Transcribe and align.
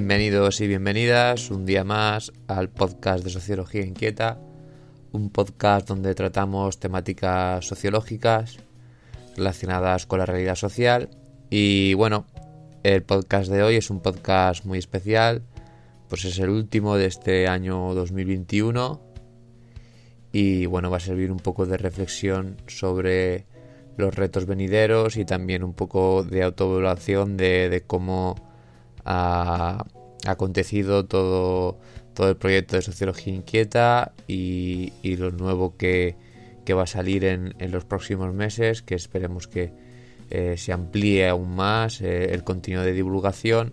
Bienvenidos 0.00 0.62
y 0.62 0.66
bienvenidas 0.66 1.50
un 1.50 1.66
día 1.66 1.84
más 1.84 2.32
al 2.48 2.70
podcast 2.70 3.22
de 3.22 3.28
Sociología 3.28 3.84
Inquieta, 3.84 4.40
un 5.12 5.28
podcast 5.28 5.86
donde 5.86 6.14
tratamos 6.14 6.80
temáticas 6.80 7.66
sociológicas 7.66 8.60
relacionadas 9.36 10.06
con 10.06 10.20
la 10.20 10.24
realidad 10.24 10.54
social. 10.54 11.10
Y 11.50 11.92
bueno, 11.92 12.24
el 12.82 13.02
podcast 13.02 13.50
de 13.50 13.62
hoy 13.62 13.76
es 13.76 13.90
un 13.90 14.00
podcast 14.00 14.64
muy 14.64 14.78
especial, 14.78 15.42
pues 16.08 16.24
es 16.24 16.38
el 16.38 16.48
último 16.48 16.96
de 16.96 17.04
este 17.04 17.46
año 17.46 17.92
2021 17.92 19.02
y 20.32 20.64
bueno, 20.64 20.90
va 20.90 20.96
a 20.96 21.00
servir 21.00 21.30
un 21.30 21.40
poco 21.40 21.66
de 21.66 21.76
reflexión 21.76 22.56
sobre 22.68 23.44
los 23.98 24.14
retos 24.14 24.46
venideros 24.46 25.18
y 25.18 25.26
también 25.26 25.62
un 25.62 25.74
poco 25.74 26.24
de 26.24 26.42
autoevaluación 26.42 27.36
de, 27.36 27.68
de 27.68 27.82
cómo 27.82 28.49
ha 29.04 29.84
acontecido 30.26 31.06
todo, 31.06 31.78
todo 32.14 32.28
el 32.28 32.36
proyecto 32.36 32.76
de 32.76 32.82
Sociología 32.82 33.34
Inquieta 33.34 34.12
y, 34.26 34.92
lo 35.16 35.30
nuevo 35.30 35.76
que, 35.76 36.16
va 36.70 36.84
a 36.84 36.86
salir 36.86 37.24
en, 37.24 37.54
los 37.72 37.84
próximos 37.84 38.32
meses, 38.32 38.82
que 38.82 38.94
esperemos 38.94 39.48
que 39.48 39.72
eh, 40.30 40.56
se 40.56 40.72
amplíe 40.72 41.28
aún 41.28 41.56
más 41.56 42.00
eh, 42.00 42.32
el 42.32 42.44
contenido 42.44 42.84
de 42.84 42.92
divulgación. 42.92 43.72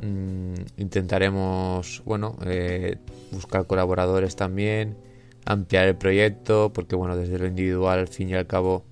Mm, 0.00 0.54
intentaremos, 0.78 2.00
bueno, 2.06 2.38
eh, 2.46 2.96
buscar 3.30 3.66
colaboradores 3.66 4.36
también, 4.36 4.96
ampliar 5.44 5.86
el 5.86 5.96
proyecto, 5.96 6.72
porque 6.72 6.96
bueno, 6.96 7.14
desde 7.14 7.38
lo 7.38 7.46
individual 7.46 7.98
al 7.98 8.08
fin 8.08 8.30
y 8.30 8.34
al 8.34 8.46
cabo 8.46 8.84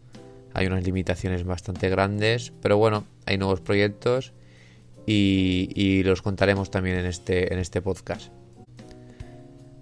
hay 0.53 0.67
unas 0.67 0.85
limitaciones 0.85 1.45
bastante 1.45 1.89
grandes, 1.89 2.53
pero 2.61 2.77
bueno, 2.77 3.05
hay 3.25 3.39
nuevos 3.39 3.63
proyectos 3.63 4.35
y, 5.07 6.03
los 6.05 6.23
contaremos 6.23 6.71
también 6.71 6.97
en 6.99 7.07
este, 7.07 7.53
en 7.53 7.59
este 7.59 7.83
podcast. 7.83 8.33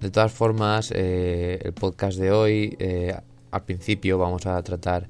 De 0.00 0.10
todas 0.10 0.32
formas, 0.32 0.92
eh, 0.94 1.58
el 1.62 1.74
podcast 1.74 2.18
de 2.18 2.30
hoy, 2.30 2.76
eh, 2.78 3.14
al 3.50 3.64
principio 3.64 4.16
vamos 4.16 4.46
a 4.46 4.62
tratar 4.62 5.08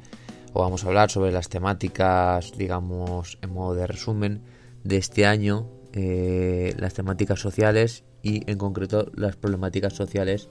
o 0.53 0.63
vamos 0.63 0.83
a 0.83 0.89
hablar 0.89 1.11
sobre 1.11 1.31
las 1.31 1.49
temáticas, 1.49 2.53
digamos, 2.59 3.39
en 3.41 3.51
modo 3.51 3.75
de 3.75 3.87
resumen 3.87 4.43
de 4.83 4.97
este 4.97 5.27
año, 5.27 5.69
eh, 5.93 6.75
las 6.77 6.95
temáticas 6.95 7.39
sociales 7.39 8.03
y 8.23 8.51
en 8.51 8.59
concreto 8.59 9.11
las 9.15 9.37
problemáticas 9.37 9.93
sociales 9.93 10.49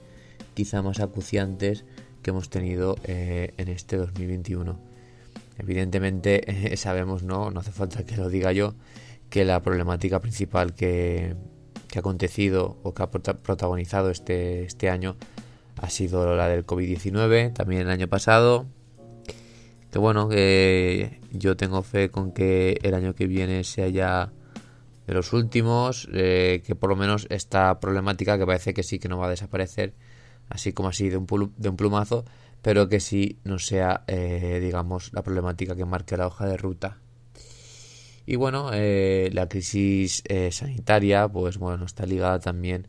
quizá 0.54 0.82
más 0.82 1.02
acuciantes 1.02 1.84
que 2.22 2.30
hemos 2.30 2.50
tenido 2.50 2.96
en 3.04 3.68
este 3.68 3.98
2021. 3.98 4.80
Evidentemente 5.58 6.76
sabemos, 6.78 7.24
no, 7.24 7.52
no 7.52 7.60
hace 7.60 7.72
falta 7.72 8.06
que 8.06 8.16
lo 8.16 8.30
diga 8.30 8.54
yo, 8.54 8.74
que 9.30 9.46
la 9.46 9.62
problemática 9.62 10.20
principal 10.20 10.74
que, 10.74 11.36
ha 11.96 12.00
acontecido 12.00 12.80
o 12.84 12.94
que 12.94 13.04
ha 13.04 13.10
protagonizado 13.10 14.10
este, 14.10 14.64
este 14.64 14.90
año 14.90 15.18
ha 15.78 15.90
sido 15.90 16.36
la 16.36 16.48
del 16.48 16.66
COVID-19, 16.66 17.54
también 17.54 17.82
el 17.84 17.90
año 17.90 18.08
pasado. 18.08 18.68
Que 19.92 19.98
bueno, 19.98 20.30
yo 21.32 21.58
tengo 21.58 21.82
fe 21.82 22.12
con 22.12 22.32
que 22.32 22.80
el 22.84 22.94
año 22.94 23.16
que 23.16 23.26
viene 23.26 23.64
sea 23.64 23.88
ya 23.88 24.32
de 25.08 25.14
los 25.16 25.34
últimos, 25.34 26.08
eh, 26.14 26.62
que 26.64 26.76
por 26.76 26.92
lo 26.92 26.96
menos 26.96 27.26
esta 27.32 27.80
problemática 27.80 28.38
que 28.38 28.46
parece 28.46 28.76
que 28.76 28.84
sí 28.84 29.00
que 29.00 29.10
no 29.10 29.18
va 29.18 29.26
a 29.26 29.32
desaparecer, 29.32 29.96
así 30.50 30.72
como 30.72 30.90
así 30.90 31.10
de 31.10 31.18
un, 31.18 31.54
de 31.58 31.70
un 31.70 31.78
plumazo, 31.78 32.26
pero 32.62 32.90
que 32.90 33.00
sí 33.00 33.40
no 33.44 33.58
sea, 33.58 34.04
eh, 34.06 34.60
digamos, 34.62 35.12
la 35.14 35.24
problemática 35.24 35.76
que 35.76 35.86
marque 35.86 36.16
la 36.16 36.28
hoja 36.28 36.46
de 36.46 36.58
ruta. 36.58 37.00
Y 38.30 38.36
bueno, 38.36 38.70
eh, 38.74 39.32
la 39.34 39.50
crisis 39.50 40.22
eh, 40.28 40.52
sanitaria, 40.52 41.28
pues 41.28 41.58
bueno, 41.58 41.86
está 41.86 42.06
ligada 42.06 42.40
también, 42.40 42.88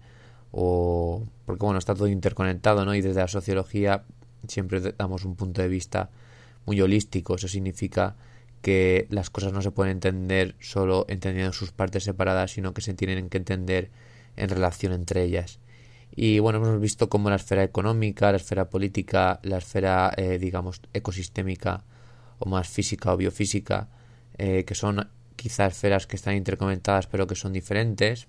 o 0.53 1.27
porque 1.47 1.65
bueno, 1.65 1.79
está 1.79 1.95
todo 1.95 2.09
interconectado, 2.09 2.85
¿no? 2.85 2.95
Y 2.95 3.01
desde 3.01 3.23
la 3.23 3.27
sociología 3.27 4.05
siempre 4.47 4.83
damos 4.99 5.25
un 5.25 5.37
punto 5.37 5.63
de 5.63 5.69
vista 5.69 6.11
muy 6.67 6.79
holístico. 6.83 7.37
Eso 7.37 7.49
significa 7.49 8.17
que 8.61 9.07
las 9.09 9.31
cosas 9.31 9.55
no 9.55 9.63
se 9.63 9.71
pueden 9.71 9.93
entender 9.93 10.57
solo 10.61 11.07
entendiendo 11.09 11.55
sus 11.55 11.73
partes 11.73 12.05
separadas, 12.05 12.51
sino 12.51 12.75
que 12.75 12.83
se 12.83 12.93
tienen 12.93 13.31
que 13.31 13.39
entender 13.39 13.91
en 14.37 14.51
relación 14.51 14.93
entre 14.93 15.23
ellas. 15.25 15.59
Y 16.15 16.39
bueno, 16.41 16.59
hemos 16.59 16.79
visto 16.79 17.09
cómo 17.09 17.31
la 17.31 17.37
esfera 17.37 17.65
económica, 17.65 18.31
la 18.31 18.37
esfera 18.37 18.69
política, 18.69 19.41
la 19.43 19.57
esfera, 19.57 20.13
eh, 20.19 20.39
digamos, 20.39 20.83
ecosistémica 20.93 21.85
o 22.39 22.47
más 22.47 22.69
física 22.69 23.15
o 23.15 23.17
biofísica, 23.17 23.89
que 24.37 24.75
son 24.75 25.07
quizás 25.41 25.73
esferas 25.73 26.07
que 26.07 26.17
están 26.17 26.35
interconectadas 26.35 27.07
pero 27.07 27.27
que 27.27 27.35
son 27.35 27.55
diferentes, 27.55 28.29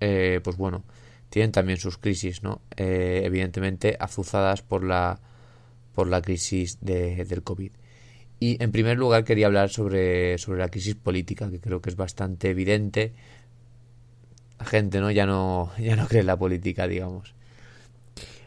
eh, 0.00 0.40
pues 0.42 0.56
bueno, 0.56 0.82
tienen 1.28 1.52
también 1.52 1.78
sus 1.78 1.98
crisis, 1.98 2.42
¿no? 2.42 2.62
Eh, 2.74 3.20
evidentemente 3.24 3.98
azuzadas 4.00 4.62
por 4.62 4.82
la, 4.82 5.20
por 5.94 6.06
la 6.08 6.22
crisis 6.22 6.78
de, 6.80 7.26
del 7.26 7.42
COVID. 7.42 7.72
Y 8.40 8.62
en 8.62 8.72
primer 8.72 8.96
lugar 8.96 9.24
quería 9.24 9.46
hablar 9.46 9.68
sobre, 9.68 10.38
sobre 10.38 10.60
la 10.60 10.68
crisis 10.68 10.94
política, 10.94 11.50
que 11.50 11.60
creo 11.60 11.82
que 11.82 11.90
es 11.90 11.96
bastante 11.96 12.48
evidente. 12.48 13.12
La 14.58 14.64
gente 14.64 15.00
¿no? 15.00 15.10
Ya, 15.10 15.26
no, 15.26 15.70
ya 15.78 15.96
no 15.96 16.08
cree 16.08 16.22
en 16.22 16.28
la 16.28 16.38
política, 16.38 16.88
digamos. 16.88 17.34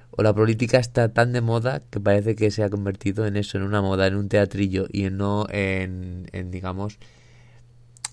O 0.10 0.24
la 0.24 0.34
política 0.34 0.80
está 0.80 1.14
tan 1.14 1.34
de 1.34 1.42
moda 1.42 1.84
que 1.92 2.00
parece 2.00 2.36
que 2.36 2.50
se 2.50 2.64
ha 2.64 2.70
convertido 2.70 3.28
en 3.28 3.38
eso, 3.38 3.58
en 3.58 3.64
una 3.64 3.82
moda, 3.82 4.08
en 4.08 4.16
un 4.16 4.28
teatrillo 4.28 4.88
y 4.92 5.10
no 5.12 5.46
en, 5.52 6.28
en 6.32 6.52
digamos, 6.52 6.98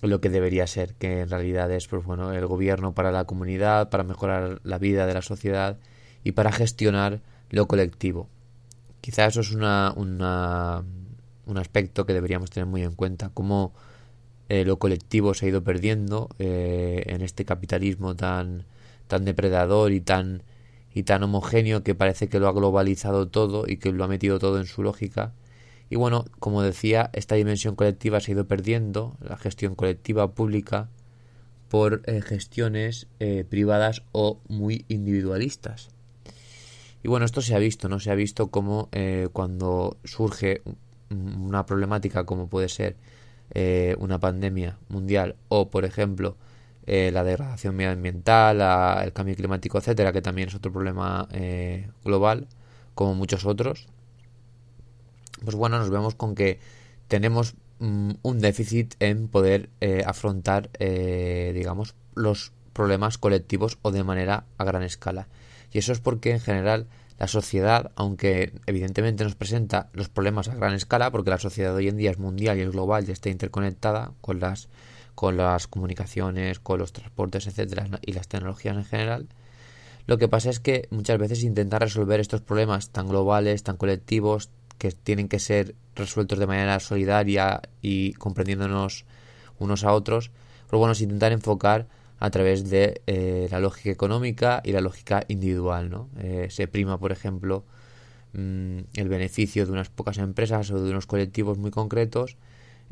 lo 0.09 0.21
que 0.21 0.29
debería 0.29 0.67
ser, 0.67 0.95
que 0.95 1.21
en 1.21 1.29
realidad 1.29 1.71
es 1.71 1.87
pues 1.87 2.03
bueno, 2.03 2.33
el 2.33 2.45
gobierno 2.45 2.93
para 2.93 3.11
la 3.11 3.25
comunidad, 3.25 3.89
para 3.89 4.03
mejorar 4.03 4.59
la 4.63 4.77
vida 4.77 5.05
de 5.05 5.13
la 5.13 5.21
sociedad 5.21 5.77
y 6.23 6.33
para 6.33 6.51
gestionar 6.51 7.21
lo 7.49 7.67
colectivo. 7.67 8.27
Quizás 9.01 9.33
eso 9.33 9.41
es 9.41 9.51
una, 9.51 9.93
una, 9.95 10.83
un 11.45 11.57
aspecto 11.57 12.05
que 12.05 12.13
deberíamos 12.13 12.49
tener 12.49 12.67
muy 12.67 12.83
en 12.83 12.93
cuenta, 12.93 13.31
cómo 13.33 13.73
eh, 14.49 14.65
lo 14.65 14.77
colectivo 14.77 15.33
se 15.33 15.45
ha 15.45 15.49
ido 15.49 15.63
perdiendo 15.63 16.29
eh, 16.39 17.03
en 17.07 17.21
este 17.21 17.45
capitalismo 17.45 18.15
tan, 18.15 18.65
tan 19.07 19.25
depredador 19.25 19.91
y 19.91 20.01
tan, 20.01 20.43
y 20.93 21.03
tan 21.03 21.23
homogéneo 21.23 21.83
que 21.83 21.95
parece 21.95 22.27
que 22.27 22.39
lo 22.39 22.47
ha 22.47 22.53
globalizado 22.53 23.27
todo 23.27 23.65
y 23.67 23.77
que 23.77 23.91
lo 23.91 24.03
ha 24.03 24.07
metido 24.07 24.39
todo 24.39 24.59
en 24.59 24.65
su 24.65 24.83
lógica 24.83 25.33
y 25.93 25.95
bueno, 25.95 26.25
como 26.39 26.63
decía, 26.63 27.11
esta 27.13 27.35
dimensión 27.35 27.75
colectiva 27.75 28.19
se 28.19 28.31
ha 28.31 28.33
ido 28.33 28.47
perdiendo, 28.47 29.15
la 29.21 29.37
gestión 29.37 29.75
colectiva 29.75 30.33
pública, 30.33 30.89
por 31.69 32.01
eh, 32.07 32.19
gestiones 32.21 33.05
eh, 33.19 33.45
privadas 33.47 34.01
o 34.11 34.39
muy 34.47 34.85
individualistas. 34.87 35.91
Y 37.03 37.09
bueno, 37.09 37.27
esto 37.27 37.43
se 37.43 37.53
ha 37.53 37.59
visto, 37.59 37.89
¿no? 37.89 37.99
Se 37.99 38.09
ha 38.09 38.15
visto 38.15 38.47
como 38.47 38.89
eh, 38.91 39.27
cuando 39.33 39.97
surge 40.03 40.63
una 41.11 41.67
problemática 41.67 42.25
como 42.25 42.47
puede 42.47 42.69
ser 42.69 42.95
una 43.99 44.19
pandemia 44.19 44.79
mundial 44.89 45.35
o, 45.47 45.69
por 45.69 45.85
ejemplo, 45.85 46.37
la 46.87 47.23
degradación 47.23 47.75
medioambiental, 47.75 49.03
el 49.05 49.13
cambio 49.13 49.35
climático, 49.35 49.77
etcétera, 49.77 50.11
que 50.11 50.23
también 50.23 50.47
es 50.47 50.55
otro 50.55 50.73
problema 50.73 51.27
global, 52.03 52.47
como 52.95 53.13
muchos 53.13 53.45
otros, 53.45 53.89
pues 55.43 55.55
bueno, 55.55 55.79
nos 55.79 55.89
vemos 55.89 56.15
con 56.15 56.35
que 56.35 56.59
tenemos 57.07 57.55
mm, 57.79 58.11
un 58.21 58.39
déficit 58.39 58.95
en 58.99 59.27
poder 59.27 59.69
eh, 59.81 60.03
afrontar, 60.05 60.69
eh, 60.79 61.51
digamos, 61.53 61.95
los 62.15 62.53
problemas 62.73 63.17
colectivos 63.17 63.77
o 63.81 63.91
de 63.91 64.03
manera 64.03 64.45
a 64.57 64.63
gran 64.63 64.83
escala. 64.83 65.27
Y 65.71 65.79
eso 65.79 65.91
es 65.91 65.99
porque 65.99 66.31
en 66.31 66.39
general 66.39 66.87
la 67.19 67.27
sociedad, 67.27 67.91
aunque 67.95 68.53
evidentemente 68.65 69.23
nos 69.23 69.35
presenta 69.35 69.89
los 69.93 70.09
problemas 70.09 70.47
a 70.47 70.55
gran 70.55 70.73
escala, 70.73 71.11
porque 71.11 71.29
la 71.29 71.37
sociedad 71.37 71.75
hoy 71.75 71.87
en 71.87 71.97
día 71.97 72.11
es 72.11 72.19
mundial 72.19 72.57
y 72.57 72.61
es 72.61 72.71
global 72.71 73.05
y 73.07 73.11
está 73.11 73.29
interconectada 73.29 74.13
con 74.21 74.39
las 74.39 74.69
con 75.15 75.37
las 75.37 75.67
comunicaciones, 75.67 76.59
con 76.59 76.79
los 76.79 76.91
transportes, 76.91 77.45
etcétera, 77.45 77.87
y 78.01 78.13
las 78.13 78.27
tecnologías 78.27 78.75
en 78.75 78.83
general. 78.83 79.27
Lo 80.05 80.17
que 80.17 80.27
pasa 80.27 80.49
es 80.49 80.59
que 80.59 80.87
muchas 80.89 81.17
veces 81.17 81.43
intentar 81.43 81.81
resolver 81.81 82.19
estos 82.19 82.41
problemas 82.41 82.89
tan 82.89 83.07
globales, 83.07 83.63
tan 83.63 83.77
colectivos, 83.77 84.49
que 84.77 84.91
tienen 84.91 85.27
que 85.27 85.39
ser 85.39 85.75
resueltos 85.95 86.39
de 86.39 86.47
manera 86.47 86.79
solidaria 86.79 87.61
y 87.81 88.13
comprendiéndonos 88.13 89.05
unos 89.59 89.83
a 89.83 89.93
otros, 89.93 90.31
pues 90.67 90.79
bueno, 90.79 90.93
intentar 90.99 91.31
enfocar 91.31 91.87
a 92.19 92.29
través 92.29 92.69
de 92.69 93.01
eh, 93.05 93.47
la 93.51 93.59
lógica 93.59 93.91
económica 93.91 94.61
y 94.63 94.71
la 94.71 94.81
lógica 94.81 95.25
individual, 95.27 95.89
¿no? 95.89 96.09
Eh, 96.19 96.47
se 96.49 96.67
prima, 96.67 96.97
por 96.97 97.11
ejemplo, 97.11 97.65
mm, 98.33 98.77
el 98.95 99.09
beneficio 99.09 99.65
de 99.65 99.71
unas 99.71 99.89
pocas 99.89 100.17
empresas 100.17 100.71
o 100.71 100.81
de 100.81 100.89
unos 100.89 101.05
colectivos 101.05 101.57
muy 101.57 101.71
concretos 101.71 102.37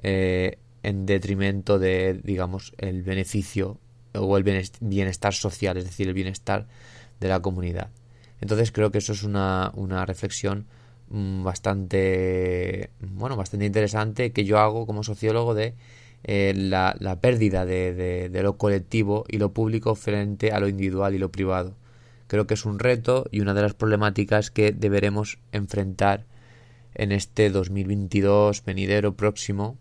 eh, 0.03 0.57
en 0.83 1.05
detrimento 1.05 1.79
de, 1.79 2.19
digamos, 2.23 2.73
el 2.77 3.03
beneficio 3.03 3.79
o 4.13 4.37
el 4.37 4.43
bienestar 4.81 5.33
social, 5.33 5.77
es 5.77 5.85
decir, 5.85 6.07
el 6.07 6.13
bienestar 6.13 6.67
de 7.19 7.29
la 7.29 7.39
comunidad. 7.39 7.89
Entonces 8.41 8.71
creo 8.71 8.91
que 8.91 8.97
eso 8.97 9.13
es 9.13 9.23
una, 9.23 9.71
una 9.75 10.05
reflexión 10.05 10.65
bastante, 11.11 12.89
bueno, 13.01 13.35
bastante 13.35 13.65
interesante 13.65 14.31
que 14.31 14.45
yo 14.45 14.59
hago 14.59 14.85
como 14.85 15.03
sociólogo 15.03 15.53
de 15.53 15.73
eh, 16.23 16.53
la, 16.55 16.95
la, 16.99 17.19
pérdida 17.19 17.65
de, 17.65 18.29
de, 18.29 18.43
lo 18.43 18.57
colectivo 18.57 19.25
y 19.27 19.37
lo 19.37 19.51
público 19.51 19.95
frente 19.95 20.51
a 20.51 20.59
lo 20.59 20.67
individual 20.69 21.13
y 21.13 21.17
lo 21.17 21.31
privado. 21.31 21.75
Creo 22.27 22.47
que 22.47 22.53
es 22.53 22.65
un 22.65 22.79
reto 22.79 23.25
y 23.31 23.41
una 23.41 23.53
de 23.53 23.61
las 23.61 23.73
problemáticas 23.73 24.51
que 24.51 24.71
deberemos 24.71 25.37
enfrentar 25.51 26.23
en 26.93 27.11
este 27.11 27.49
2022 27.49 28.63
venidero 28.63 29.15
próximo. 29.15 29.77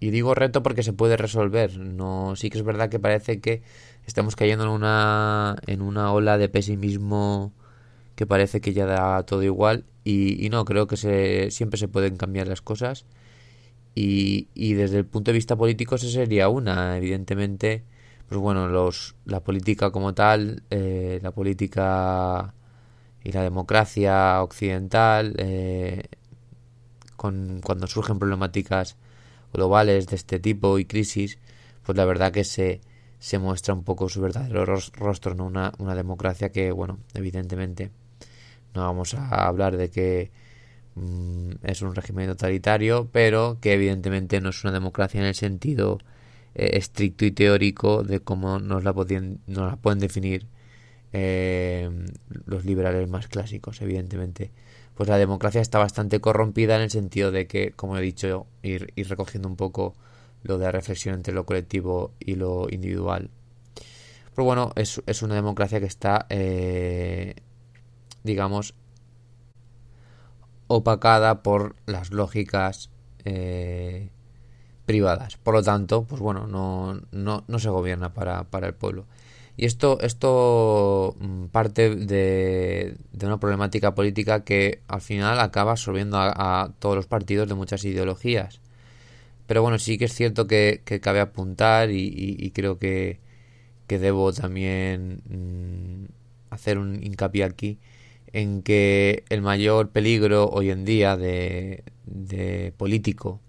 Y 0.00 0.10
digo 0.10 0.34
reto 0.34 0.62
porque 0.62 0.82
se 0.82 0.94
puede 0.94 1.16
resolver. 1.16 1.78
No, 1.78 2.36
sí 2.36 2.48
que 2.48 2.58
es 2.58 2.64
verdad 2.64 2.88
que 2.88 2.98
parece 2.98 3.40
que 3.40 3.62
estamos 4.06 4.34
cayendo 4.34 4.64
en 4.64 4.70
una, 4.70 5.56
en 5.66 5.82
una 5.82 6.12
ola 6.12 6.38
de 6.38 6.48
pesimismo 6.48 7.52
que 8.22 8.26
parece 8.26 8.60
que 8.60 8.72
ya 8.72 8.86
da 8.86 9.24
todo 9.24 9.42
igual. 9.42 9.84
Y, 10.04 10.48
no, 10.50 10.64
creo 10.64 10.86
que 10.86 10.96
se, 10.96 11.50
siempre 11.50 11.76
se 11.76 11.88
pueden 11.88 12.16
cambiar 12.16 12.46
las 12.46 12.62
cosas 12.62 13.04
y, 13.96 14.48
y 14.54 14.74
desde 14.74 14.98
el 14.98 15.06
punto 15.06 15.32
de 15.32 15.34
vista 15.34 15.56
político 15.56 15.96
esa 15.96 16.08
sería 16.08 16.48
una. 16.48 16.96
Evidentemente, 16.96 17.82
pues 18.28 18.40
bueno, 18.40 18.68
los, 18.68 19.16
la 19.24 19.40
política 19.40 19.90
como 19.90 20.14
tal, 20.14 20.62
eh, 20.70 21.18
la 21.20 21.32
política 21.32 22.54
y 23.24 23.32
la 23.32 23.42
democracia 23.42 24.40
occidental, 24.40 25.34
eh, 25.38 26.04
con, 27.16 27.60
cuando 27.60 27.88
surgen 27.88 28.20
problemáticas 28.20 28.96
globales 29.52 30.06
de 30.06 30.14
este 30.16 30.38
tipo 30.38 30.78
y 30.78 30.84
crisis, 30.84 31.38
pues 31.84 31.98
la 31.98 32.04
verdad 32.04 32.30
que 32.30 32.44
se, 32.44 32.80
se 33.18 33.40
muestra 33.40 33.74
un 33.74 33.82
poco 33.82 34.08
su 34.08 34.20
verdadero 34.20 34.64
rostro, 34.64 35.34
¿no? 35.34 35.46
Una, 35.46 35.72
una 35.78 35.96
democracia 35.96 36.52
que, 36.52 36.70
bueno, 36.70 36.98
evidentemente 37.14 37.90
no 38.74 38.82
vamos 38.82 39.14
a 39.14 39.46
hablar 39.46 39.76
de 39.76 39.90
que 39.90 40.30
Mm, 40.94 41.52
es 41.62 41.82
un 41.82 41.94
régimen 41.94 42.28
totalitario, 42.28 43.08
pero 43.12 43.58
que 43.60 43.72
evidentemente 43.74 44.40
no 44.40 44.50
es 44.50 44.62
una 44.64 44.72
democracia 44.72 45.20
en 45.20 45.26
el 45.26 45.34
sentido 45.34 45.98
eh, 46.54 46.72
estricto 46.74 47.24
y 47.24 47.32
teórico 47.32 48.02
de 48.02 48.20
cómo 48.20 48.58
nos 48.58 48.84
la, 48.84 48.92
podían, 48.92 49.40
nos 49.46 49.70
la 49.70 49.76
pueden 49.76 50.00
definir 50.00 50.46
eh, 51.12 51.90
los 52.46 52.64
liberales 52.64 53.08
más 53.08 53.28
clásicos, 53.28 53.80
evidentemente. 53.82 54.50
Pues 54.94 55.08
la 55.08 55.18
democracia 55.18 55.60
está 55.62 55.78
bastante 55.78 56.20
corrompida 56.20 56.76
en 56.76 56.82
el 56.82 56.90
sentido 56.90 57.30
de 57.32 57.46
que, 57.46 57.72
como 57.72 57.96
he 57.96 58.02
dicho, 58.02 58.46
ir, 58.62 58.92
ir 58.96 59.08
recogiendo 59.08 59.48
un 59.48 59.56
poco 59.56 59.94
lo 60.42 60.58
de 60.58 60.66
la 60.66 60.72
reflexión 60.72 61.14
entre 61.14 61.34
lo 61.34 61.46
colectivo 61.46 62.12
y 62.20 62.34
lo 62.36 62.68
individual. 62.70 63.30
Pero 64.34 64.44
bueno, 64.44 64.72
es, 64.76 65.02
es 65.06 65.22
una 65.22 65.34
democracia 65.34 65.80
que 65.80 65.86
está, 65.86 66.26
eh, 66.30 67.34
digamos, 68.24 68.74
opacada 70.66 71.42
por 71.42 71.76
las 71.86 72.12
lógicas 72.12 72.90
eh, 73.24 74.08
privadas. 74.86 75.36
Por 75.36 75.54
lo 75.54 75.62
tanto, 75.62 76.04
pues 76.04 76.20
bueno, 76.20 76.46
no, 76.46 77.00
no, 77.12 77.44
no 77.46 77.58
se 77.58 77.68
gobierna 77.68 78.14
para, 78.14 78.44
para, 78.44 78.68
el 78.68 78.74
pueblo. 78.74 79.06
Y 79.56 79.66
esto, 79.66 79.98
esto 80.00 81.14
mm, 81.20 81.46
parte 81.46 81.94
de, 81.94 82.96
de, 83.12 83.26
una 83.26 83.38
problemática 83.38 83.94
política 83.94 84.44
que 84.44 84.80
al 84.88 85.00
final 85.02 85.40
acaba 85.40 85.72
absorbiendo 85.72 86.16
a, 86.18 86.72
todos 86.78 86.96
los 86.96 87.06
partidos 87.06 87.48
de 87.48 87.54
muchas 87.54 87.84
ideologías. 87.84 88.60
Pero 89.46 89.62
bueno, 89.62 89.78
sí 89.78 89.98
que 89.98 90.06
es 90.06 90.14
cierto 90.14 90.46
que, 90.46 90.82
que 90.84 91.00
cabe 91.00 91.20
apuntar 91.20 91.90
y, 91.90 92.50
creo 92.54 92.78
que, 92.78 93.20
que, 93.86 93.98
debo 93.98 94.32
también 94.32 95.22
mm, 95.28 96.06
hacer 96.50 96.78
un 96.78 97.02
hincapié 97.02 97.44
aquí 97.44 97.78
en 98.32 98.62
que 98.62 99.24
el 99.28 99.42
mayor 99.42 99.90
peligro 99.90 100.48
hoy 100.48 100.70
en 100.70 100.84
día 100.84 101.16
de, 101.16 101.84
político 102.76 103.40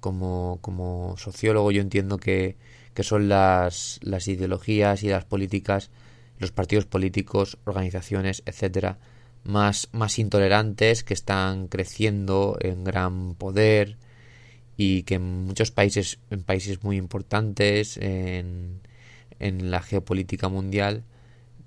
como, 0.00 0.58
como, 0.62 1.16
sociólogo 1.18 1.70
yo 1.70 1.82
entiendo 1.82 2.18
que, 2.18 2.56
que 2.94 3.02
son 3.02 3.28
las, 3.28 3.98
las, 4.02 4.28
ideologías 4.28 5.02
y 5.02 5.08
las 5.08 5.24
políticas, 5.24 5.90
los 6.38 6.52
partidos 6.52 6.86
políticos, 6.86 7.58
organizaciones, 7.64 8.42
etcétera, 8.46 8.98
más, 9.44 9.88
más 9.92 10.18
intolerantes 10.18 11.04
que 11.04 11.14
están 11.14 11.68
creciendo 11.68 12.56
en 12.60 12.84
gran 12.84 13.34
poder 13.34 13.98
y 14.76 15.02
que 15.02 15.16
en 15.16 15.44
muchos 15.46 15.70
países, 15.72 16.18
en 16.30 16.44
países 16.44 16.84
muy 16.84 16.96
importantes 16.96 17.96
en, 17.96 18.80
en 19.40 19.70
la 19.70 19.82
geopolítica 19.82 20.48
mundial, 20.48 21.02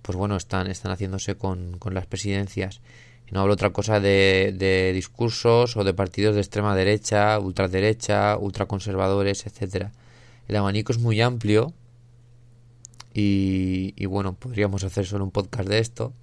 pues 0.02 0.18
bueno, 0.18 0.36
están, 0.36 0.68
están 0.68 0.92
haciéndose 0.92 1.36
con, 1.36 1.78
con 1.78 1.94
las 1.94 2.06
presidencias. 2.06 2.82
Y 3.28 3.34
no 3.34 3.42
hablo 3.42 3.54
otra 3.54 3.72
cosa 3.72 4.00
de, 4.00 4.92
discursos 4.94 5.78
o 5.78 5.84
de 5.84 5.94
partidos 5.94 6.36
de 6.36 6.42
extrema 6.42 6.76
derecha, 6.76 7.40
ultraderecha, 7.40 8.38
ultraconservadores, 8.38 9.46
etcétera. 9.46 9.92
El 10.48 10.56
abanico 10.56 10.92
es 10.92 11.00
muy 11.00 11.22
amplio 11.22 11.74
y, 13.14 14.06
bueno, 14.06 14.34
podríamos 14.34 14.84
hacer 14.84 15.06
solo 15.06 15.24
un 15.24 15.32
podcast 15.32 15.70
de 15.70 15.80
esto. 15.80 16.14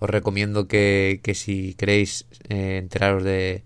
Os 0.00 0.08
recomiendo 0.08 0.68
que, 0.68 1.20
que 1.22 1.34
si 1.34 1.74
queréis 1.74 2.26
eh, 2.48 2.78
enteraros 2.78 3.24
de 3.24 3.64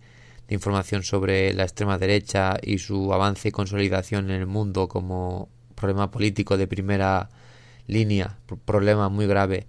información 0.48 1.02
sobre 1.02 1.52
la 1.54 1.64
extrema 1.64 1.98
derecha 1.98 2.58
y 2.62 2.78
su 2.78 3.12
avance 3.12 3.48
y 3.48 3.52
consolidación 3.52 4.30
en 4.30 4.40
el 4.40 4.46
mundo 4.46 4.88
como 4.88 5.48
problema 5.74 6.10
político 6.10 6.56
de 6.56 6.66
primera 6.66 7.30
línea, 7.86 8.38
problema 8.64 9.08
muy 9.08 9.26
grave, 9.26 9.66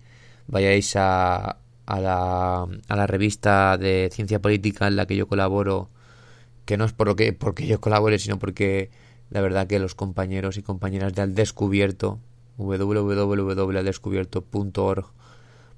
vayáis 0.47 0.95
a, 0.95 1.57
a, 1.85 1.99
la, 1.99 2.63
a 2.63 2.95
la 2.95 3.07
revista 3.07 3.77
de 3.77 4.09
ciencia 4.11 4.41
política 4.41 4.88
en 4.88 4.95
la 4.95 5.05
que 5.05 5.15
yo 5.15 5.27
colaboro, 5.27 5.89
que 6.65 6.77
no 6.77 6.85
es 6.85 6.93
por 6.93 7.07
lo 7.07 7.15
que, 7.15 7.33
porque 7.33 7.67
yo 7.67 7.79
colabore, 7.81 8.17
sino 8.19 8.38
porque 8.39 8.89
la 9.29 9.41
verdad 9.41 9.67
que 9.67 9.79
los 9.79 9.95
compañeros 9.95 10.57
y 10.57 10.61
compañeras 10.61 11.13
de 11.13 11.23
Al 11.23 11.35
Descubierto, 11.35 12.19
www.aldescubierto.org, 12.57 15.05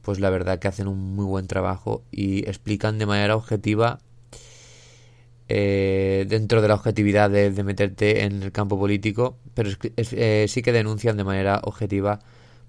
pues 0.02 0.20
la 0.20 0.30
verdad 0.30 0.60
que 0.60 0.68
hacen 0.68 0.88
un 0.88 1.16
muy 1.16 1.26
buen 1.26 1.48
trabajo 1.48 2.04
y 2.12 2.48
explican 2.48 3.00
de 3.00 3.08
manera 3.08 3.36
objetiva 3.36 4.00
eh, 5.48 6.26
dentro 6.28 6.62
de 6.62 6.68
la 6.68 6.74
objetividad 6.76 7.30
de, 7.30 7.52
de, 7.52 7.64
meterte 7.64 8.24
en 8.24 8.44
el 8.44 8.52
campo 8.52 8.78
político, 8.78 9.38
pero 9.56 9.70
es, 9.70 9.80
es, 9.96 10.14
eh, 10.14 10.46
sí 10.48 10.62
que 10.62 10.72
denuncian 10.72 11.18
de 11.18 11.24
manera 11.24 11.62
objetiva 11.64 12.20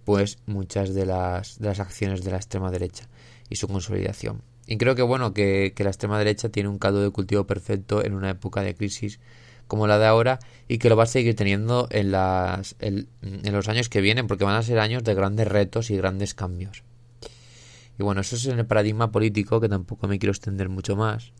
pues 0.06 0.38
muchas 0.46 0.94
de 0.94 1.04
las, 1.04 1.58
de 1.58 1.66
las 1.66 1.80
acciones 1.80 2.24
de 2.24 2.30
la 2.30 2.36
extrema 2.38 2.70
derecha 2.70 3.08
y 3.50 3.56
su 3.56 3.68
consolidación. 3.68 4.40
Y 4.66 4.78
creo 4.78 4.94
que 4.94 5.02
bueno 5.02 5.34
que, 5.34 5.72
que 5.76 5.84
la 5.84 5.90
extrema 5.90 6.18
derecha 6.18 6.48
tiene 6.48 6.68
un 6.68 6.78
caldo 6.78 7.02
de 7.02 7.10
cultivo 7.10 7.46
perfecto 7.46 8.04
en 8.04 8.14
una 8.14 8.30
época 8.30 8.62
de 8.62 8.74
crisis 8.74 9.20
como 9.66 9.86
la 9.86 9.98
de 9.98 10.06
ahora 10.06 10.38
y 10.68 10.78
que 10.78 10.88
lo 10.88 10.96
va 10.96 11.04
a 11.04 11.06
seguir 11.06 11.34
teniendo 11.34 11.88
en, 11.90 12.12
las, 12.12 12.76
en, 12.78 13.08
en 13.22 13.52
los 13.52 13.68
años 13.68 13.88
que 13.88 14.00
vienen 14.00 14.28
porque 14.28 14.44
van 14.44 14.54
a 14.54 14.62
ser 14.62 14.78
años 14.78 15.02
de 15.04 15.14
grandes 15.14 15.48
retos 15.48 15.90
y 15.90 15.96
grandes 15.96 16.34
cambios. 16.34 16.84
Y 17.98 18.02
bueno, 18.02 18.20
eso 18.20 18.36
es 18.36 18.46
en 18.46 18.58
el 18.58 18.66
paradigma 18.66 19.10
político 19.10 19.60
que 19.60 19.68
tampoco 19.68 20.06
me 20.06 20.18
quiero 20.18 20.32
extender 20.32 20.68
mucho 20.68 20.96
más. 20.96 21.32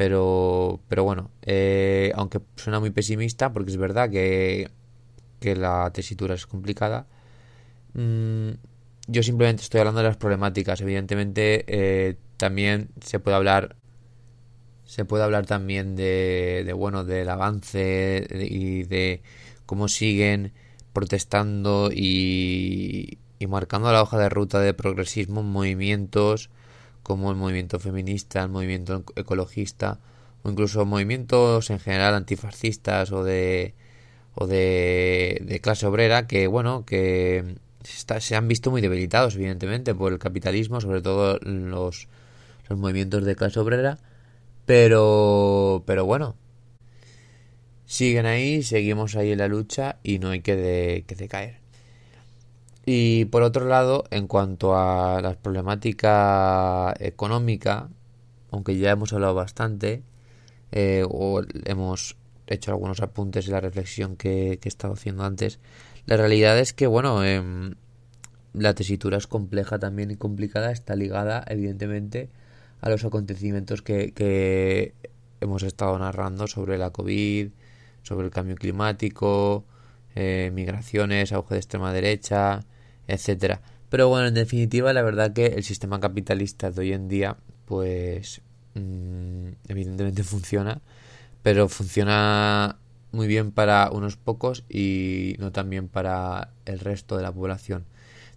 Pero, 0.00 0.80
pero 0.88 1.04
bueno, 1.04 1.30
eh, 1.42 2.10
aunque 2.14 2.40
suena 2.56 2.80
muy 2.80 2.88
pesimista, 2.88 3.52
porque 3.52 3.70
es 3.70 3.76
verdad 3.76 4.08
que, 4.08 4.70
que 5.40 5.54
la 5.54 5.90
tesitura 5.92 6.34
es 6.34 6.46
complicada, 6.46 7.06
mmm, 7.92 8.52
yo 9.08 9.22
simplemente 9.22 9.62
estoy 9.62 9.80
hablando 9.80 10.00
de 10.00 10.06
las 10.06 10.16
problemáticas. 10.16 10.80
Evidentemente, 10.80 11.66
eh, 11.68 12.16
también 12.38 12.88
se 13.02 13.20
puede 13.20 13.36
hablar. 13.36 13.76
Se 14.86 15.04
puede 15.04 15.22
hablar 15.22 15.44
también 15.44 15.96
de, 15.96 16.62
de 16.64 16.72
bueno, 16.72 17.04
del 17.04 17.28
avance 17.28 18.26
y 18.32 18.84
de 18.84 19.20
cómo 19.66 19.86
siguen 19.88 20.54
protestando 20.94 21.90
y, 21.92 23.18
y 23.38 23.46
marcando 23.48 23.92
la 23.92 24.00
hoja 24.00 24.18
de 24.18 24.30
ruta 24.30 24.60
de 24.60 24.72
progresismo 24.72 25.42
movimientos 25.42 26.48
como 27.10 27.32
el 27.32 27.36
movimiento 27.36 27.80
feminista, 27.80 28.40
el 28.44 28.50
movimiento 28.50 29.02
ecologista 29.16 29.98
o 30.44 30.50
incluso 30.50 30.86
movimientos 30.86 31.68
en 31.70 31.80
general 31.80 32.14
antifascistas 32.14 33.10
o 33.10 33.24
de 33.24 33.74
o 34.36 34.46
de, 34.46 35.58
clase 35.60 35.86
obrera 35.86 36.28
que, 36.28 36.46
bueno, 36.46 36.84
que 36.86 37.56
se 37.82 38.36
han 38.36 38.46
visto 38.46 38.70
muy 38.70 38.80
debilitados, 38.80 39.34
evidentemente, 39.34 39.92
por 39.92 40.12
el 40.12 40.20
capitalismo, 40.20 40.80
sobre 40.80 41.02
todo 41.02 41.40
los, 41.42 42.06
los 42.68 42.78
movimientos 42.78 43.24
de 43.24 43.34
clase 43.34 43.58
obrera, 43.58 43.98
pero, 44.66 45.82
pero 45.86 46.04
bueno, 46.04 46.36
siguen 47.86 48.26
ahí, 48.26 48.62
seguimos 48.62 49.16
ahí 49.16 49.32
en 49.32 49.38
la 49.38 49.48
lucha 49.48 49.98
y 50.04 50.20
no 50.20 50.30
hay 50.30 50.42
que, 50.42 51.02
que 51.08 51.16
decaer. 51.16 51.59
Y 52.86 53.26
por 53.26 53.42
otro 53.42 53.66
lado, 53.66 54.04
en 54.10 54.26
cuanto 54.26 54.76
a 54.76 55.20
la 55.22 55.34
problemática 55.34 56.94
económica, 56.98 57.88
aunque 58.50 58.78
ya 58.78 58.90
hemos 58.90 59.12
hablado 59.12 59.34
bastante, 59.34 60.02
eh, 60.72 61.04
o 61.08 61.42
hemos 61.66 62.16
hecho 62.46 62.72
algunos 62.72 63.00
apuntes 63.00 63.46
y 63.46 63.50
la 63.50 63.60
reflexión 63.60 64.16
que, 64.16 64.58
he 64.62 64.68
estado 64.68 64.94
haciendo 64.94 65.24
antes, 65.24 65.60
la 66.06 66.16
realidad 66.16 66.58
es 66.58 66.72
que, 66.72 66.86
bueno, 66.86 67.24
em, 67.24 67.74
la 68.54 68.74
tesitura 68.74 69.18
es 69.18 69.26
compleja 69.26 69.78
también 69.78 70.10
y 70.10 70.16
complicada, 70.16 70.72
está 70.72 70.96
ligada, 70.96 71.44
evidentemente, 71.48 72.30
a 72.80 72.90
los 72.90 73.04
acontecimientos 73.04 73.82
que, 73.82 74.12
que 74.12 74.94
hemos 75.40 75.62
estado 75.62 75.98
narrando 75.98 76.46
sobre 76.46 76.78
la 76.78 76.90
COVID, 76.90 77.50
sobre 78.02 78.26
el 78.26 78.32
cambio 78.32 78.56
climático, 78.56 79.64
eh, 80.14 80.50
migraciones, 80.52 81.32
auge 81.32 81.54
de 81.54 81.60
extrema 81.60 81.92
derecha, 81.92 82.64
etcétera. 83.12 83.60
Pero 83.88 84.08
bueno, 84.08 84.28
en 84.28 84.34
definitiva, 84.34 84.92
la 84.92 85.02
verdad 85.02 85.32
que 85.32 85.46
el 85.46 85.64
sistema 85.64 86.00
capitalista 86.00 86.70
de 86.70 86.80
hoy 86.80 86.92
en 86.92 87.08
día, 87.08 87.36
pues 87.66 88.40
mm, 88.74 89.48
evidentemente 89.68 90.22
funciona, 90.22 90.80
pero 91.42 91.68
funciona 91.68 92.76
muy 93.12 93.26
bien 93.26 93.50
para 93.50 93.90
unos 93.90 94.16
pocos 94.16 94.64
y 94.68 95.36
no 95.38 95.52
tan 95.52 95.68
bien 95.70 95.88
para 95.88 96.50
el 96.66 96.78
resto 96.78 97.16
de 97.16 97.22
la 97.22 97.32
población. 97.32 97.84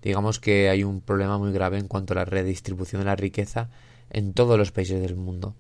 Digamos 0.02 0.40
que 0.40 0.70
hay 0.70 0.84
un 0.84 1.02
problema 1.02 1.38
muy 1.38 1.52
grave 1.54 1.78
en 1.78 1.88
cuanto 1.88 2.14
a 2.14 2.18
la 2.18 2.26
redistribución 2.26 3.02
de 3.02 3.06
la 3.06 3.16
riqueza 3.16 3.70
en 4.10 4.34
todos 4.34 4.58
los 4.58 4.72
países 4.72 5.02
del 5.02 5.16
mundo. 5.16 5.56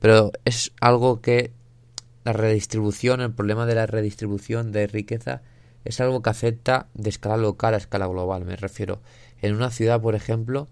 Pero 0.00 0.30
es 0.44 0.72
algo 0.80 1.20
que 1.20 1.52
la 2.24 2.32
redistribución, 2.32 3.20
el 3.20 3.32
problema 3.32 3.66
de 3.66 3.74
la 3.74 3.86
redistribución 3.86 4.72
de 4.72 4.86
riqueza 4.86 5.42
es 5.88 6.02
algo 6.02 6.20
que 6.20 6.28
afecta 6.28 6.88
de 6.92 7.08
escala 7.08 7.38
local 7.38 7.72
a 7.72 7.78
escala 7.78 8.06
global, 8.06 8.44
me 8.44 8.56
refiero. 8.56 9.00
En 9.40 9.54
una 9.54 9.70
ciudad, 9.70 10.02
por 10.02 10.14
ejemplo, 10.14 10.68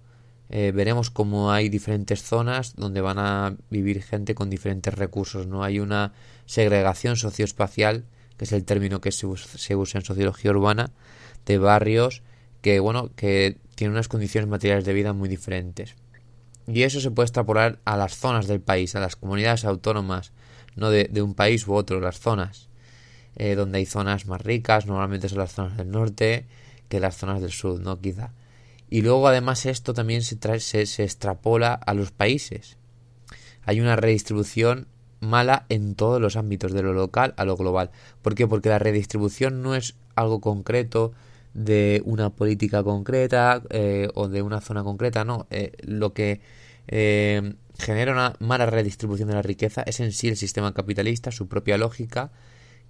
eh, 0.51 0.73
veremos 0.75 1.09
cómo 1.09 1.51
hay 1.53 1.71
diferentes 1.71 2.23
zonas 2.23 2.77
donde 2.77 3.01
van 3.01 3.19
a 3.19 3.57
vivir 3.71 4.03
gente 4.03 4.35
con 4.35 4.51
diferentes 4.51 4.93
recursos. 4.93 5.47
No 5.47 5.65
hay 5.65 5.81
una 5.81 6.13
segregación 6.45 7.17
socioespacial, 7.17 8.05
que 8.37 8.45
es 8.45 8.53
el 8.53 8.67
término 8.67 9.01
que 9.01 9.11
se, 9.11 9.27
usa 9.27 9.99
en 9.99 10.05
sociología 10.05 10.51
urbana, 10.51 10.91
de 11.47 11.57
barrios 11.57 12.23
que, 12.61 12.79
bueno, 12.79 13.11
que 13.17 13.57
tienen 13.75 13.93
unas 13.95 14.09
condiciones 14.09 14.51
materiales 14.51 14.85
de 14.85 14.93
vida 14.93 15.15
muy 15.15 15.31
diferentes. 15.31 15.95
Y 16.67 16.83
eso 16.83 17.01
se 17.01 17.11
puede 17.11 17.25
extrapolar 17.25 17.79
a 17.87 17.97
las 17.97 18.19
zonas 18.19 18.49
del 18.49 18.61
país, 18.61 18.95
a 18.95 19.01
las 19.01 19.17
comunidades 19.17 19.65
autónomas, 19.65 20.33
no 20.75 20.91
de, 20.91 21.05
de 21.05 21.23
un 21.23 21.33
país 21.33 21.67
u 21.67 21.73
otro, 21.73 22.01
las 22.01 22.21
zonas. 22.21 22.66
Eh, 23.39 23.55
donde 23.55 23.79
hay 23.79 23.87
zonas 23.87 24.27
más 24.27 24.41
ricas, 24.41 24.87
normalmente 24.87 25.29
son 25.29 25.39
las 25.39 25.53
zonas 25.53 25.77
del 25.77 25.91
norte 25.91 26.47
que 26.89 27.01
las 27.01 27.17
zonas 27.17 27.43
del 27.43 27.53
sur, 27.53 27.79
¿no? 27.81 28.01
Quizá. 28.01 28.33
Y 28.89 29.03
luego 29.03 29.29
además 29.29 29.67
esto 29.67 29.93
también 29.93 30.23
se, 30.23 30.37
trae, 30.37 30.59
se, 30.61 30.87
se 30.87 31.05
extrapola 31.05 31.75
a 31.75 31.93
los 31.93 32.13
países. 32.13 32.79
Hay 33.63 33.81
una 33.81 33.97
redistribución 33.97 34.87
mala 35.21 35.67
en 35.69 35.97
todos 35.97 36.21
los 36.21 36.37
ámbitos, 36.37 36.73
de 36.73 36.83
lo 36.83 36.95
local 36.95 37.35
a 37.37 37.45
lo 37.45 37.57
global. 37.57 37.91
¿Por 38.23 38.35
qué? 38.35 38.47
Porque 38.47 38.71
la 38.71 38.79
redistribución 38.79 39.61
no 39.61 39.75
es 39.75 39.97
algo 40.15 40.41
concreto 40.41 41.13
de 41.53 42.01
una 42.07 42.31
política 42.31 42.83
concreta 42.83 43.63
eh, 43.69 44.09
o 44.15 44.29
de 44.29 44.41
una 44.41 44.63
zona 44.63 44.83
concreta, 44.83 45.25
no. 45.25 45.47
Eh, 45.51 45.73
lo 45.83 46.15
que 46.15 46.41
genera 47.79 48.13
una 48.13 48.35
mala 48.39 48.65
redistribución 48.67 49.29
de 49.29 49.35
la 49.35 49.43
riqueza 49.43 49.83
es 49.83 50.01
en 50.01 50.13
sí 50.13 50.29
el 50.29 50.37
sistema 50.37 50.73
capitalista, 50.73 51.33
su 51.33 51.49
propia 51.49 51.77
lógica, 51.77 52.31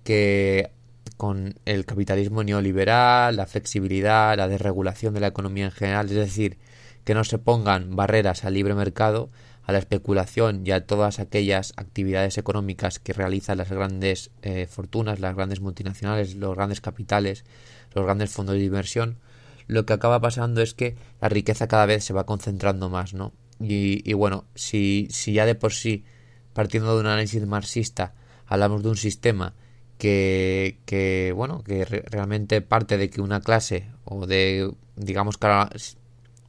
que 0.06 0.70
con 1.16 1.58
el 1.64 1.84
capitalismo 1.84 2.44
neoliberal, 2.44 3.34
la 3.34 3.46
flexibilidad, 3.46 4.36
la 4.36 4.46
desregulación 4.46 5.14
de 5.14 5.20
la 5.20 5.26
economía 5.26 5.64
en 5.64 5.72
general, 5.72 6.06
es 6.06 6.14
decir, 6.14 6.58
que 7.04 7.12
no 7.12 7.24
se 7.24 7.38
pongan 7.38 7.96
barreras 7.96 8.44
al 8.44 8.54
libre 8.54 8.74
mercado, 8.74 9.30
a 9.64 9.72
la 9.72 9.78
especulación 9.78 10.62
y 10.64 10.70
a 10.70 10.86
todas 10.86 11.18
aquellas 11.18 11.72
actividades 11.76 12.38
económicas 12.38 13.00
que 13.00 13.14
realizan 13.14 13.58
las 13.58 13.68
grandes 13.68 14.30
eh, 14.42 14.68
fortunas, 14.70 15.18
las 15.18 15.34
grandes 15.34 15.60
multinacionales, 15.60 16.36
los 16.36 16.54
grandes 16.54 16.80
capitales, 16.80 17.44
los 17.92 18.04
grandes 18.04 18.30
fondos 18.30 18.54
de 18.54 18.62
inversión, 18.62 19.18
lo 19.66 19.86
que 19.86 19.92
acaba 19.92 20.20
pasando 20.20 20.62
es 20.62 20.72
que 20.72 20.94
la 21.20 21.28
riqueza 21.28 21.66
cada 21.66 21.86
vez 21.86 22.04
se 22.04 22.12
va 22.12 22.26
concentrando 22.26 22.90
más, 22.90 23.12
¿no? 23.12 23.32
Y, 23.58 24.08
y 24.08 24.12
bueno, 24.12 24.44
si, 24.54 25.08
si 25.10 25.32
ya 25.32 25.46
de 25.46 25.56
por 25.56 25.72
sí, 25.72 26.04
partiendo 26.52 26.94
de 26.94 27.00
un 27.00 27.06
análisis 27.06 27.44
marxista, 27.44 28.14
hablamos 28.46 28.84
de 28.84 28.90
un 28.90 28.96
sistema 28.96 29.54
que, 29.98 30.78
que 30.84 31.32
bueno, 31.34 31.62
que 31.62 31.84
realmente 31.84 32.60
parte 32.60 32.98
de 32.98 33.10
que 33.10 33.20
una 33.20 33.40
clase 33.40 33.88
o 34.04 34.26
de, 34.26 34.72
digamos 34.96 35.38
que 35.38 35.48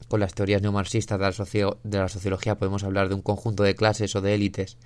con 0.07 0.19
las 0.19 0.33
teorías 0.33 0.61
neomarxistas 0.61 1.19
de 1.19 1.25
la, 1.25 1.77
de 1.83 1.97
la 1.97 2.09
sociología 2.09 2.57
podemos 2.57 2.83
hablar 2.83 3.09
de 3.09 3.15
un 3.15 3.21
conjunto 3.21 3.63
de 3.63 3.75
clases 3.75 4.15
o 4.15 4.21
de 4.21 4.35
élites 4.35 4.77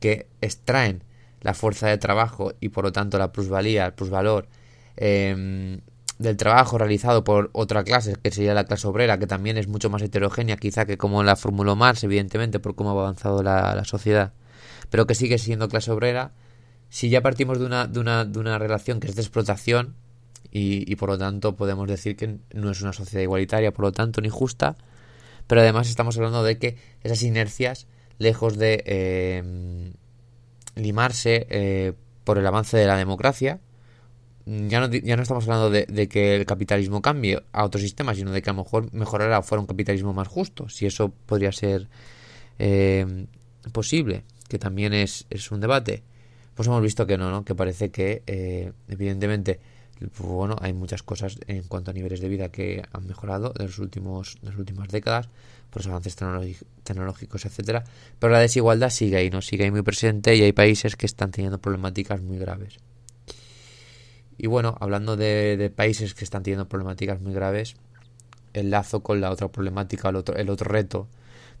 que 0.00 0.26
extraen 0.40 1.04
la 1.40 1.54
fuerza 1.54 1.88
de 1.88 1.98
trabajo 1.98 2.52
y 2.60 2.68
por 2.70 2.84
lo 2.84 2.92
tanto 2.92 3.18
la 3.18 3.32
plusvalía, 3.32 3.86
el 3.86 3.94
plusvalor 3.94 4.48
em, 4.96 5.80
del 6.18 6.36
trabajo 6.36 6.78
realizado 6.78 7.24
por 7.24 7.50
otra 7.52 7.82
clase, 7.84 8.16
que 8.22 8.30
sería 8.30 8.54
la 8.54 8.64
clase 8.64 8.86
obrera, 8.86 9.18
que 9.18 9.26
también 9.26 9.58
es 9.58 9.68
mucho 9.68 9.90
más 9.90 10.02
heterogénea 10.02 10.56
quizá 10.56 10.86
que 10.86 10.98
como 10.98 11.22
la 11.22 11.36
formuló 11.36 11.74
Marx, 11.74 12.04
evidentemente, 12.04 12.60
por 12.60 12.74
cómo 12.74 12.90
ha 12.90 13.02
avanzado 13.02 13.42
la, 13.42 13.74
la 13.74 13.84
sociedad, 13.84 14.32
pero 14.90 15.06
que 15.06 15.14
sigue 15.14 15.38
siendo 15.38 15.68
clase 15.68 15.90
obrera, 15.90 16.32
si 16.92 17.08
ya 17.08 17.22
partimos 17.22 17.58
de 17.58 17.64
una, 17.64 17.86
de 17.86 18.00
una, 18.00 18.26
de 18.26 18.38
una 18.38 18.58
relación 18.58 19.00
que 19.00 19.08
es 19.08 19.14
de 19.14 19.22
explotación 19.22 19.94
y, 20.50 20.94
por 20.96 21.08
lo 21.08 21.16
tanto 21.16 21.56
podemos 21.56 21.88
decir 21.88 22.16
que 22.16 22.36
no 22.52 22.70
es 22.70 22.82
una 22.82 22.92
sociedad 22.92 23.22
igualitaria, 23.22 23.72
por 23.72 23.86
lo 23.86 23.92
tanto 23.92 24.20
ni 24.20 24.28
justa, 24.28 24.76
pero 25.46 25.62
además 25.62 25.88
estamos 25.88 26.18
hablando 26.18 26.42
de 26.42 26.58
que 26.58 26.76
esas 27.02 27.22
inercias, 27.22 27.86
lejos 28.18 28.58
de 28.58 28.82
eh, 28.84 29.92
limarse 30.74 31.46
eh, 31.48 31.94
por 32.24 32.36
el 32.36 32.46
avance 32.46 32.76
de 32.76 32.86
la 32.86 32.98
democracia, 32.98 33.60
ya 34.44 34.78
no, 34.78 34.90
ya 34.90 35.16
no 35.16 35.22
estamos 35.22 35.44
hablando 35.44 35.70
de, 35.70 36.08
que 36.08 36.36
el 36.36 36.44
capitalismo 36.44 37.00
cambie 37.00 37.42
a 37.52 37.64
otro 37.64 37.80
sistema, 37.80 38.14
sino 38.14 38.32
de 38.32 38.42
que 38.42 38.50
a 38.50 38.52
lo 38.52 38.64
mejor 38.64 38.92
mejorará 38.92 39.40
fuera 39.40 39.62
un 39.62 39.66
capitalismo 39.66 40.12
más 40.12 40.28
justo, 40.28 40.68
si 40.68 40.84
eso 40.84 41.08
podría 41.08 41.52
ser 41.52 41.88
eh, 42.58 43.26
posible, 43.72 44.24
que 44.50 44.58
también 44.58 44.92
es, 44.92 45.24
es 45.30 45.50
un 45.50 45.60
debate 45.60 46.02
pues 46.54 46.68
hemos 46.68 46.82
visto 46.82 47.06
que 47.06 47.18
no, 47.18 47.30
¿no? 47.30 47.44
Que 47.44 47.54
parece 47.54 47.90
que, 47.90 48.22
eh, 48.26 48.72
evidentemente, 48.88 49.60
bueno, 50.18 50.56
hay 50.60 50.72
muchas 50.72 51.02
cosas 51.02 51.38
en 51.46 51.62
cuanto 51.64 51.90
a 51.90 51.94
niveles 51.94 52.20
de 52.20 52.28
vida 52.28 52.50
que 52.50 52.82
han 52.92 53.06
mejorado 53.06 53.52
en 53.58 53.66
los 53.66 53.78
últimos, 53.78 54.36
en 54.42 54.48
las 54.48 54.58
últimas 54.58 54.88
décadas, 54.88 55.28
por 55.70 55.82
los 55.82 55.86
avances 55.88 56.16
tecnológicos, 56.82 57.46
etcétera, 57.46 57.84
pero 58.18 58.32
la 58.32 58.40
desigualdad 58.40 58.90
sigue 58.90 59.16
ahí, 59.16 59.30
¿no? 59.30 59.40
Sigue 59.40 59.64
ahí 59.64 59.70
muy 59.70 59.82
presente 59.82 60.36
y 60.36 60.42
hay 60.42 60.52
países 60.52 60.96
que 60.96 61.06
están 61.06 61.30
teniendo 61.30 61.58
problemáticas 61.58 62.20
muy 62.20 62.38
graves. 62.38 62.78
Y 64.36 64.48
bueno, 64.48 64.76
hablando 64.80 65.16
de, 65.16 65.72
países 65.74 66.14
que 66.14 66.24
están 66.24 66.42
teniendo 66.42 66.68
problemáticas 66.68 67.20
muy 67.20 67.32
graves, 67.32 67.76
el 68.52 68.70
lazo 68.70 69.02
con 69.02 69.20
la 69.20 69.30
otra 69.30 69.48
problemática, 69.48 70.10
el 70.10 70.16
otro, 70.16 70.36
el 70.36 70.50
otro 70.50 70.68
reto 70.68 71.08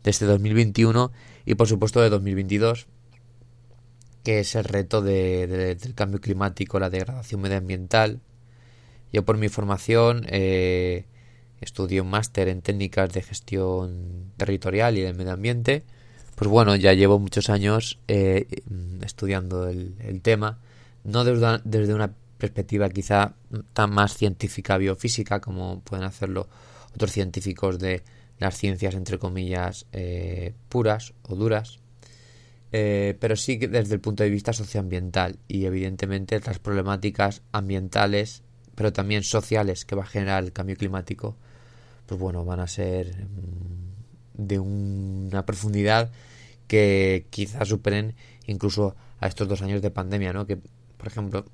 de 0.02 0.10
este 0.10 0.26
2021 0.26 1.10
y 1.46 1.54
por 1.54 1.68
supuesto 1.68 2.00
de 2.00 2.10
2022 2.10 2.86
que 4.22 4.40
es 4.40 4.54
el 4.54 4.64
reto 4.64 5.02
del 5.02 5.94
cambio 5.94 6.20
climático, 6.20 6.78
la 6.78 6.90
degradación 6.90 7.40
medioambiental. 7.40 8.20
Yo 9.12 9.24
por 9.24 9.36
mi 9.36 9.48
formación 9.48 10.24
eh, 10.28 11.04
estudié 11.60 12.00
un 12.00 12.10
máster 12.10 12.48
en 12.48 12.62
técnicas 12.62 13.12
de 13.12 13.22
gestión 13.22 14.32
territorial 14.36 14.96
y 14.96 15.02
del 15.02 15.14
medio 15.14 15.32
ambiente. 15.32 15.84
Pues 16.36 16.48
bueno, 16.48 16.76
ya 16.76 16.92
llevo 16.94 17.18
muchos 17.18 17.50
años 17.50 17.98
eh, 18.08 18.46
estudiando 19.02 19.68
el, 19.68 20.20
tema, 20.22 20.58
no 21.04 21.24
desde, 21.24 21.60
desde 21.64 21.94
una 21.94 22.14
perspectiva 22.38 22.88
quizá 22.88 23.34
tan 23.72 23.90
más 23.90 24.16
científica 24.16 24.76
biofísica 24.76 25.40
como 25.40 25.80
pueden 25.80 26.04
hacerlo 26.04 26.48
otros 26.94 27.12
científicos 27.12 27.78
de 27.78 28.02
las 28.38 28.56
ciencias 28.56 28.94
entre 28.94 29.18
comillas 29.18 29.86
eh, 29.92 30.52
puras 30.68 31.14
o 31.22 31.36
duras 31.36 31.78
eh, 32.72 33.16
pero 33.20 33.36
sí 33.36 33.58
desde 33.58 33.94
el 33.94 34.00
punto 34.00 34.22
de 34.22 34.30
vista 34.30 34.54
socioambiental 34.54 35.38
y 35.46 35.66
evidentemente 35.66 36.40
las 36.40 36.58
problemáticas 36.58 37.42
ambientales, 37.52 38.42
pero 38.74 38.92
también 38.92 39.22
sociales 39.22 39.84
que 39.84 39.94
va 39.94 40.04
a 40.04 40.06
generar 40.06 40.42
el 40.42 40.52
cambio 40.52 40.76
climático, 40.76 41.36
pues 42.06 42.18
bueno, 42.18 42.44
van 42.46 42.60
a 42.60 42.66
ser 42.66 43.26
mm, 43.26 44.46
de 44.46 44.58
una 44.58 45.44
profundidad 45.44 46.10
que 46.66 47.26
quizás 47.28 47.68
superen 47.68 48.14
incluso 48.46 48.96
a 49.20 49.26
estos 49.26 49.46
dos 49.46 49.60
años 49.60 49.82
de 49.82 49.90
pandemia, 49.90 50.32
¿no? 50.32 50.46
Que, 50.46 50.56
por 50.56 51.06
ejemplo, 51.06 51.44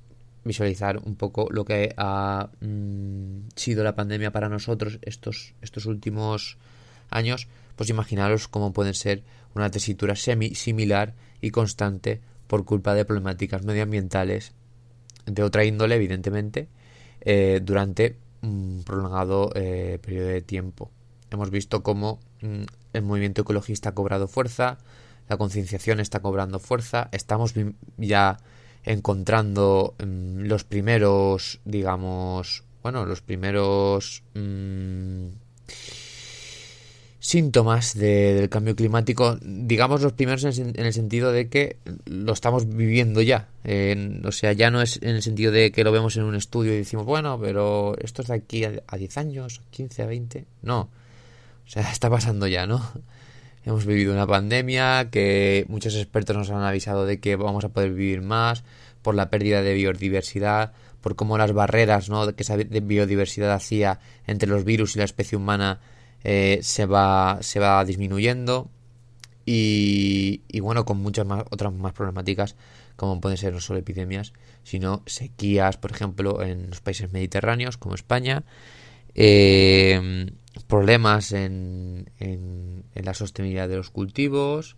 visualizar 0.45 0.97
un 0.97 1.15
poco 1.15 1.49
lo 1.51 1.65
que 1.65 1.93
ha 1.97 2.49
mm, 2.61 3.49
sido 3.55 3.83
la 3.83 3.95
pandemia 3.95 4.31
para 4.31 4.47
nosotros 4.47 4.99
estos, 5.01 5.53
estos 5.61 5.85
últimos 5.85 6.57
años, 7.09 7.49
pues 7.75 7.89
imaginaros 7.89 8.47
cómo 8.47 8.71
pueden 8.71 8.93
ser 8.93 9.23
una 9.55 9.71
tesitura 9.71 10.15
semi 10.15 10.55
similar 10.55 11.15
y 11.41 11.51
constante 11.51 12.21
por 12.47 12.65
culpa 12.65 12.93
de 12.93 13.05
problemáticas 13.05 13.63
medioambientales 13.63 14.53
de 15.25 15.43
otra 15.43 15.65
índole, 15.65 15.95
evidentemente, 15.95 16.67
eh, 17.21 17.59
durante 17.63 18.17
un 18.41 18.83
prolongado 18.85 19.51
eh, 19.55 19.99
periodo 20.01 20.29
de 20.29 20.41
tiempo. 20.41 20.91
Hemos 21.29 21.51
visto 21.51 21.83
cómo 21.83 22.19
mm, 22.41 22.63
el 22.93 23.01
movimiento 23.03 23.41
ecologista 23.41 23.89
ha 23.89 23.95
cobrado 23.95 24.27
fuerza, 24.27 24.79
la 25.27 25.37
concienciación 25.37 25.99
está 25.99 26.21
cobrando 26.21 26.59
fuerza, 26.59 27.09
estamos 27.11 27.53
ya 27.97 28.39
encontrando 28.83 29.95
mm, 30.03 30.45
los 30.45 30.63
primeros, 30.63 31.59
digamos, 31.65 32.63
bueno, 32.81 33.05
los 33.05 33.21
primeros 33.21 34.23
mm, 34.33 35.27
síntomas 37.19 37.97
del 37.97 38.49
cambio 38.49 38.75
climático, 38.75 39.37
digamos 39.41 40.01
los 40.01 40.13
primeros 40.13 40.43
en, 40.57 40.73
el 40.75 40.93
sentido 40.93 41.31
de 41.31 41.49
que 41.49 41.77
lo 42.05 42.31
estamos 42.33 42.67
viviendo 42.67 43.21
ya. 43.21 43.49
o 44.23 44.31
sea, 44.31 44.53
ya 44.53 44.71
no 44.71 44.81
es 44.81 44.99
en 45.01 45.09
el 45.15 45.21
sentido 45.21 45.51
de 45.51 45.71
que 45.71 45.83
lo 45.83 45.91
vemos 45.91 46.15
en 46.15 46.23
un 46.23 46.35
estudio 46.35 46.73
y 46.73 46.77
decimos, 46.77 47.05
bueno, 47.05 47.39
pero 47.39 47.97
esto 47.99 48.21
es 48.21 48.29
de 48.29 48.35
aquí 48.35 48.63
a, 48.63 48.71
a 48.87 48.97
10 48.97 49.17
años, 49.17 49.61
15, 49.71 50.03
a 50.03 50.05
20. 50.05 50.45
No. 50.61 50.89
O 51.65 51.69
sea, 51.69 51.83
está 51.91 52.09
pasando 52.09 52.47
ya, 52.47 52.65
¿no? 52.65 52.81
Hemos 53.65 53.85
vivido 53.85 54.13
una 54.13 54.25
pandemia 54.25 55.09
que 55.11 55.65
muchos 55.67 55.95
expertos 55.95 56.35
nos 56.35 56.49
han 56.49 56.63
avisado 56.63 57.05
de 57.05 57.19
que 57.19 57.35
vamos 57.35 57.65
a 57.65 57.69
poder 57.69 57.93
vivir 57.93 58.21
más 58.21 58.63
por 59.01 59.15
la 59.15 59.29
pérdida 59.29 59.61
de 59.61 59.73
biodiversidad, 59.73 60.71
por 61.01 61.15
cómo 61.15 61.37
las 61.37 61.51
barreras 61.51 62.09
¿no? 62.09 62.33
que 62.33 62.43
esa 62.43 62.55
biodiversidad 62.55 63.51
hacía 63.51 63.99
entre 64.27 64.49
los 64.49 64.63
virus 64.63 64.95
y 64.95 64.99
la 64.99 65.05
especie 65.05 65.37
humana 65.37 65.79
eh, 66.23 66.59
se, 66.61 66.85
va, 66.85 67.39
se 67.41 67.59
va 67.59 67.83
disminuyendo 67.85 68.69
y, 69.45 70.59
bueno, 70.59 70.85
con 70.85 70.97
muchas 70.97 71.25
más, 71.25 71.43
otras 71.49 71.73
más 71.73 71.93
problemáticas 71.93 72.55
como 72.95 73.19
pueden 73.19 73.37
ser 73.37 73.53
no 73.53 73.61
solo 73.61 73.79
epidemias, 73.79 74.33
sino 74.63 75.01
sequías, 75.05 75.77
por 75.77 75.91
ejemplo, 75.91 76.43
en 76.43 76.69
los 76.69 76.81
países 76.81 77.11
mediterráneos 77.13 77.77
como 77.77 77.95
España, 77.95 78.43
eh, 79.15 80.29
problemas 80.67 81.31
en, 81.31 82.11
en, 82.19 82.83
la 82.93 83.13
sostenibilidad 83.13 83.69
de 83.69 83.77
los 83.77 83.89
cultivos, 83.89 84.75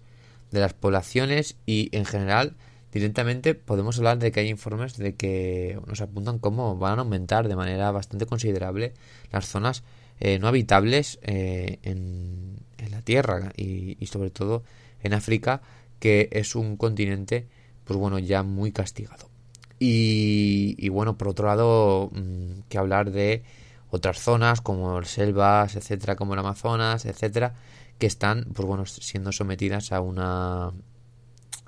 de 0.52 0.60
las 0.60 0.74
poblaciones 0.74 1.58
y 1.66 1.90
en 1.92 2.06
general 2.06 2.56
directamente 2.92 3.56
podemos 3.56 3.98
hablar 3.98 4.20
de 4.20 4.32
que 4.32 4.42
hay 4.42 4.50
informes 4.50 4.98
de 4.98 5.16
que 5.16 5.80
nos 5.88 6.02
apuntan 6.02 6.40
cómo 6.40 6.78
van 6.78 7.00
a 7.00 7.02
aumentar 7.02 7.48
de 7.48 7.56
manera 7.56 7.92
bastante 7.92 8.26
considerable 8.26 8.94
las 9.32 9.48
zonas 9.48 9.84
eh, 10.22 10.40
no 10.40 10.48
habitables 10.48 11.20
eh, 11.24 11.80
en, 11.84 12.62
la 12.90 13.02
Tierra 13.02 13.52
y, 13.56 13.96
y, 14.00 14.08
sobre 14.08 14.32
todo 14.32 14.64
en 15.04 15.14
África 15.14 15.62
que 16.00 16.30
es 16.32 16.56
un 16.56 16.78
continente 16.78 17.48
pues 17.84 17.98
bueno 17.98 18.18
ya 18.18 18.42
muy 18.42 18.72
castigado 18.72 19.30
y, 19.78 20.76
y 20.80 20.90
bueno 20.90 21.18
por 21.18 21.28
otro 21.28 21.48
lado 21.48 22.10
mm, 22.12 22.62
que 22.70 22.78
hablar 22.80 23.12
de 23.12 23.44
otras 23.92 24.20
zonas 24.20 24.62
como 24.62 25.04
selvas, 25.04 25.76
etcétera, 25.76 26.16
como 26.16 26.34
el 26.34 26.40
Amazonas, 26.40 27.06
etcétera, 27.06 27.54
que 28.00 28.08
están, 28.08 28.48
pues 28.54 28.66
bueno, 28.66 28.86
siendo 28.86 29.32
sometidas 29.32 29.92
a 29.92 30.00
una 30.02 30.72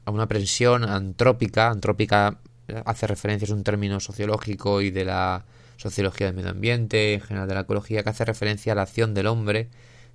a 0.06 0.12
una 0.12 0.28
presión 0.28 0.84
antrópica. 0.84 1.70
Antrópica 1.70 2.40
hace 2.86 3.08
referencia, 3.08 3.46
es 3.46 3.52
un 3.52 3.64
término 3.64 4.00
sociológico 4.00 4.82
y 4.82 4.90
de 4.90 5.06
la 5.06 5.46
sociología 5.78 6.28
del 6.28 6.36
medio 6.36 6.52
ambiente, 6.52 7.14
en 7.16 7.22
general 7.22 7.48
de 7.48 7.56
la 7.56 7.62
ecología, 7.62 8.04
que 8.04 8.10
hace 8.10 8.26
referencia 8.26 8.74
a 8.74 8.76
la 8.76 8.84
acción 8.84 9.14
del 9.14 9.28
hombre 9.28 9.70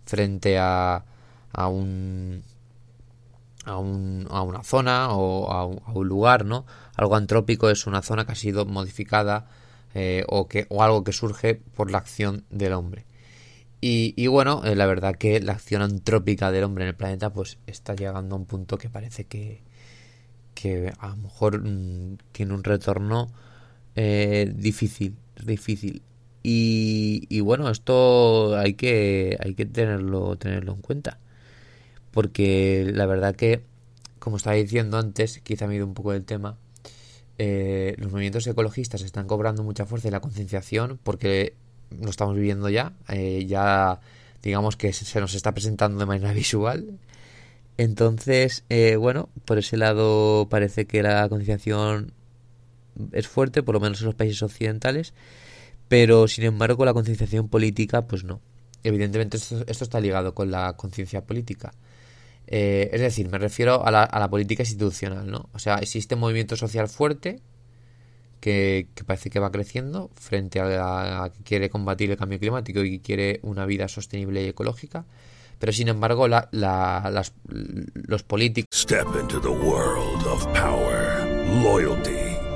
frente 0.05 0.59
a, 0.59 1.05
a 1.53 1.69
un 1.69 2.43
a, 3.65 3.77
un, 3.77 4.27
a 4.31 4.43
una 4.43 4.63
zona 4.63 5.11
o 5.13 5.51
a 5.51 5.67
un, 5.67 6.09
lugar, 6.09 6.45
¿no? 6.45 6.65
Algo 6.97 7.17
antrópico 7.17 7.71
es 7.71 7.87
una 7.87 8.03
zona 8.03 8.25
que 8.25 8.33
ha 8.33 8.37
sido 8.37 8.65
modificada 8.65 9.47
eh, 9.95 10.25
o, 10.29 10.49
que, 10.49 10.67
o 10.71 10.83
algo 10.83 11.05
que 11.05 11.13
surge 11.13 11.55
por 11.55 11.91
la 11.91 11.99
acción 11.99 12.45
del 12.51 12.73
hombre. 12.73 13.05
Y, 13.81 14.15
y 14.17 14.27
bueno, 14.27 14.63
eh, 14.65 14.75
la 14.75 14.87
verdad 14.87 15.15
que 15.17 15.41
la 15.41 15.53
acción 15.53 15.83
antrópica 15.83 16.51
del 16.51 16.65
hombre 16.65 16.85
en 16.85 16.89
el 16.89 16.97
planeta 16.97 17.33
pues 17.33 17.59
está 17.67 17.95
llegando 17.95 18.35
a 18.35 18.39
un 18.39 18.47
punto 18.47 18.77
que 18.77 18.89
parece 18.89 19.25
que, 19.25 19.63
que 20.55 20.93
a 20.99 21.09
lo 21.09 21.17
mejor 21.17 21.63
mmm, 21.63 22.17
tiene 22.33 22.55
un 22.55 22.65
retorno 22.65 23.29
eh, 23.95 24.53
difícil, 24.55 25.17
difícil. 25.45 26.03
Y, 26.43 27.41
bueno, 27.41 27.69
esto 27.69 28.57
hay 28.57 28.75
que, 28.75 29.37
hay 29.41 29.55
que 29.55 29.67
tenerlo, 29.67 30.37
tenerlo 30.37 30.73
en 30.73 30.81
cuenta. 30.81 31.19
Porque 32.11 32.91
la 32.95 33.07
verdad 33.07 33.37
que, 33.37 33.65
como 34.19 34.37
estaba 34.39 34.57
diciendo 34.57 34.99
antes, 34.99 35.41
quizá 35.41 35.67
me 35.67 35.75
he 35.75 35.77
ido 35.77 35.87
un 35.87 35.95
poco 35.95 36.13
del 36.13 36.25
tema, 36.25 36.57
eh, 37.39 37.95
los 37.99 38.11
movimientos 38.11 38.47
ecologistas 38.47 39.03
están 39.03 39.27
cobrando 39.27 39.63
mucha 39.63 39.87
fuerza 39.87 40.09
y 40.09 40.11
la 40.11 40.21
concienciación 40.21 40.99
porque 41.03 41.55
lo 42.01 42.11
estamos 42.11 42.35
viviendo 42.35 42.69
ya, 42.69 42.95
eh, 43.09 43.47
ya 43.47 44.01
digamos 44.43 44.77
que 44.77 44.93
se 44.93 45.21
nos 45.21 45.35
está 45.35 45.53
presentando 45.53 45.99
de 45.99 46.07
manera 46.07 46.33
visual. 46.35 46.99
Entonces, 47.77 48.65
eh, 48.71 48.97
bueno, 48.97 49.29
por 49.45 49.59
ese 49.59 49.77
lado 49.77 50.49
parece 50.51 50.87
que 50.87 51.03
la 51.03 51.29
concienciación 51.29 52.13
es 53.13 53.29
fuerte, 53.29 53.63
por 53.63 53.75
lo 53.75 53.81
menos 53.81 54.01
en 54.01 54.07
los 54.07 54.15
países 54.15 54.43
occidentales, 54.43 55.15
pero 55.89 56.29
sin 56.29 56.45
embargo 56.45 56.85
la 56.85 56.95
concienciación 56.95 57.49
política, 57.49 58.07
pues 58.07 58.25
no. 58.25 58.41
Evidentemente 58.85 59.37
esto, 59.37 59.65
está 59.67 60.01
ligado 60.01 60.35
con 60.35 60.51
la 60.51 60.75
conciencia 60.75 61.23
política. 61.23 61.73
Eh, 62.47 62.91
es 62.93 63.01
decir, 63.01 63.29
me 63.29 63.39
refiero 63.39 63.85
a 63.85 63.91
la, 63.91 64.05
a 64.05 64.19
la, 64.19 64.31
política 64.31 64.63
institucional, 64.63 65.31
¿no? 65.31 65.51
O 65.53 65.59
sea, 65.59 65.77
existe 65.77 66.15
un 66.15 66.21
movimiento 66.21 66.57
social 66.57 66.89
fuerte 66.89 67.43
que, 68.41 68.89
que 68.95 69.05
parece 69.05 69.31
que 69.31 69.41
va 69.41 69.51
creciendo 69.51 70.11
frente 70.15 70.61
a, 70.61 71.25
a, 71.25 71.31
que 71.31 71.43
quiere 71.43 71.69
combatir 71.69 72.11
el 72.11 72.17
cambio 72.17 72.39
climático 72.39 72.83
y 72.83 73.01
quiere 73.01 73.41
una 73.43 73.67
vida 73.67 73.89
sostenible 73.89 74.43
y 74.43 74.49
ecológica, 74.49 75.05
pero 75.59 75.73
sin 75.73 75.89
embargo 75.89 76.29
la, 76.29 76.49
la, 76.53 77.11
las, 77.13 77.35
los 77.47 78.23
políticos... 78.23 78.69
Step 78.73 79.09
into 79.21 79.41
the 79.41 79.49
world 79.49 80.27
of 80.27 80.47
power, 80.55 81.27
loyalty 81.63 82.28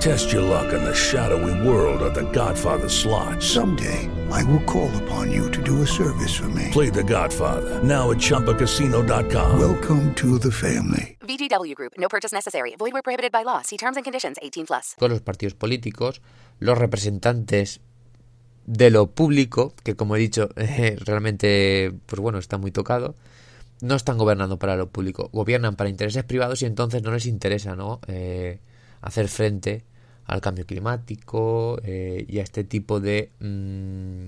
Test 0.00 0.30
your 0.30 0.42
luck 0.42 0.74
in 0.74 0.84
the 0.84 0.94
shadowy 0.94 1.66
world 1.66 2.02
of 2.02 2.14
The 2.14 2.30
Godfather 2.30 2.88
slot. 2.88 3.42
Someday, 3.42 4.10
I 4.30 4.44
will 4.44 4.62
call 4.64 4.90
upon 5.02 5.32
you 5.32 5.50
to 5.50 5.62
do 5.62 5.82
a 5.82 5.86
service 5.86 6.36
for 6.36 6.48
me. 6.50 6.68
Play 6.70 6.90
The 6.90 7.02
Godfather 7.02 7.82
now 7.82 8.10
at 8.10 8.18
ChumbaCasino.com. 8.18 9.58
Welcome 9.58 10.14
to 10.16 10.38
the 10.38 10.52
family. 10.52 11.16
VGW 11.20 11.74
Group. 11.74 11.92
No 11.98 12.08
purchase 12.08 12.34
necessary. 12.34 12.74
Void 12.78 12.92
where 12.92 13.02
prohibited 13.02 13.32
by 13.32 13.42
law. 13.42 13.62
See 13.62 13.78
terms 13.78 13.96
and 13.96 14.04
conditions. 14.04 14.36
18 14.42 14.66
plus. 14.66 14.94
Con 14.98 15.10
los 15.10 15.22
partidos 15.22 15.54
políticos, 15.54 16.20
los 16.60 16.76
representantes 16.76 17.80
de 18.66 18.90
lo 18.90 19.06
público, 19.06 19.72
que 19.82 19.96
como 19.96 20.16
he 20.16 20.18
dicho, 20.18 20.50
eh, 20.56 20.96
realmente, 21.00 21.92
pues 22.04 22.20
bueno, 22.20 22.38
está 22.38 22.58
muy 22.58 22.70
tocado, 22.70 23.14
no 23.80 23.94
están 23.94 24.18
gobernando 24.18 24.58
para 24.58 24.76
lo 24.76 24.88
público, 24.90 25.30
gobiernan 25.32 25.74
para 25.74 25.88
intereses 25.88 26.22
privados 26.24 26.60
y 26.60 26.66
entonces 26.66 27.02
no 27.02 27.12
les 27.12 27.24
interesa, 27.24 27.76
¿no? 27.76 28.00
Eh, 28.08 28.60
hacer 29.06 29.28
frente 29.28 29.84
al 30.24 30.40
cambio 30.40 30.66
climático 30.66 31.78
eh, 31.84 32.24
y 32.28 32.40
a 32.40 32.42
este 32.42 32.64
tipo 32.64 32.98
de 32.98 33.30
mmm, 33.38 34.26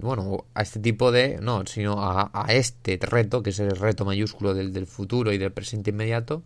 bueno 0.00 0.44
a 0.54 0.62
este 0.62 0.78
tipo 0.78 1.10
de 1.10 1.38
no 1.40 1.64
sino 1.66 2.02
a, 2.02 2.30
a, 2.32 2.52
este 2.52 2.98
reto 3.00 3.42
que 3.42 3.50
es 3.50 3.58
el 3.60 3.70
reto 3.70 4.04
mayúsculo 4.04 4.52
del, 4.52 4.86
futuro 4.86 5.32
y 5.32 5.38
del 5.38 5.52
presente 5.52 5.90
inmediato 5.90 6.42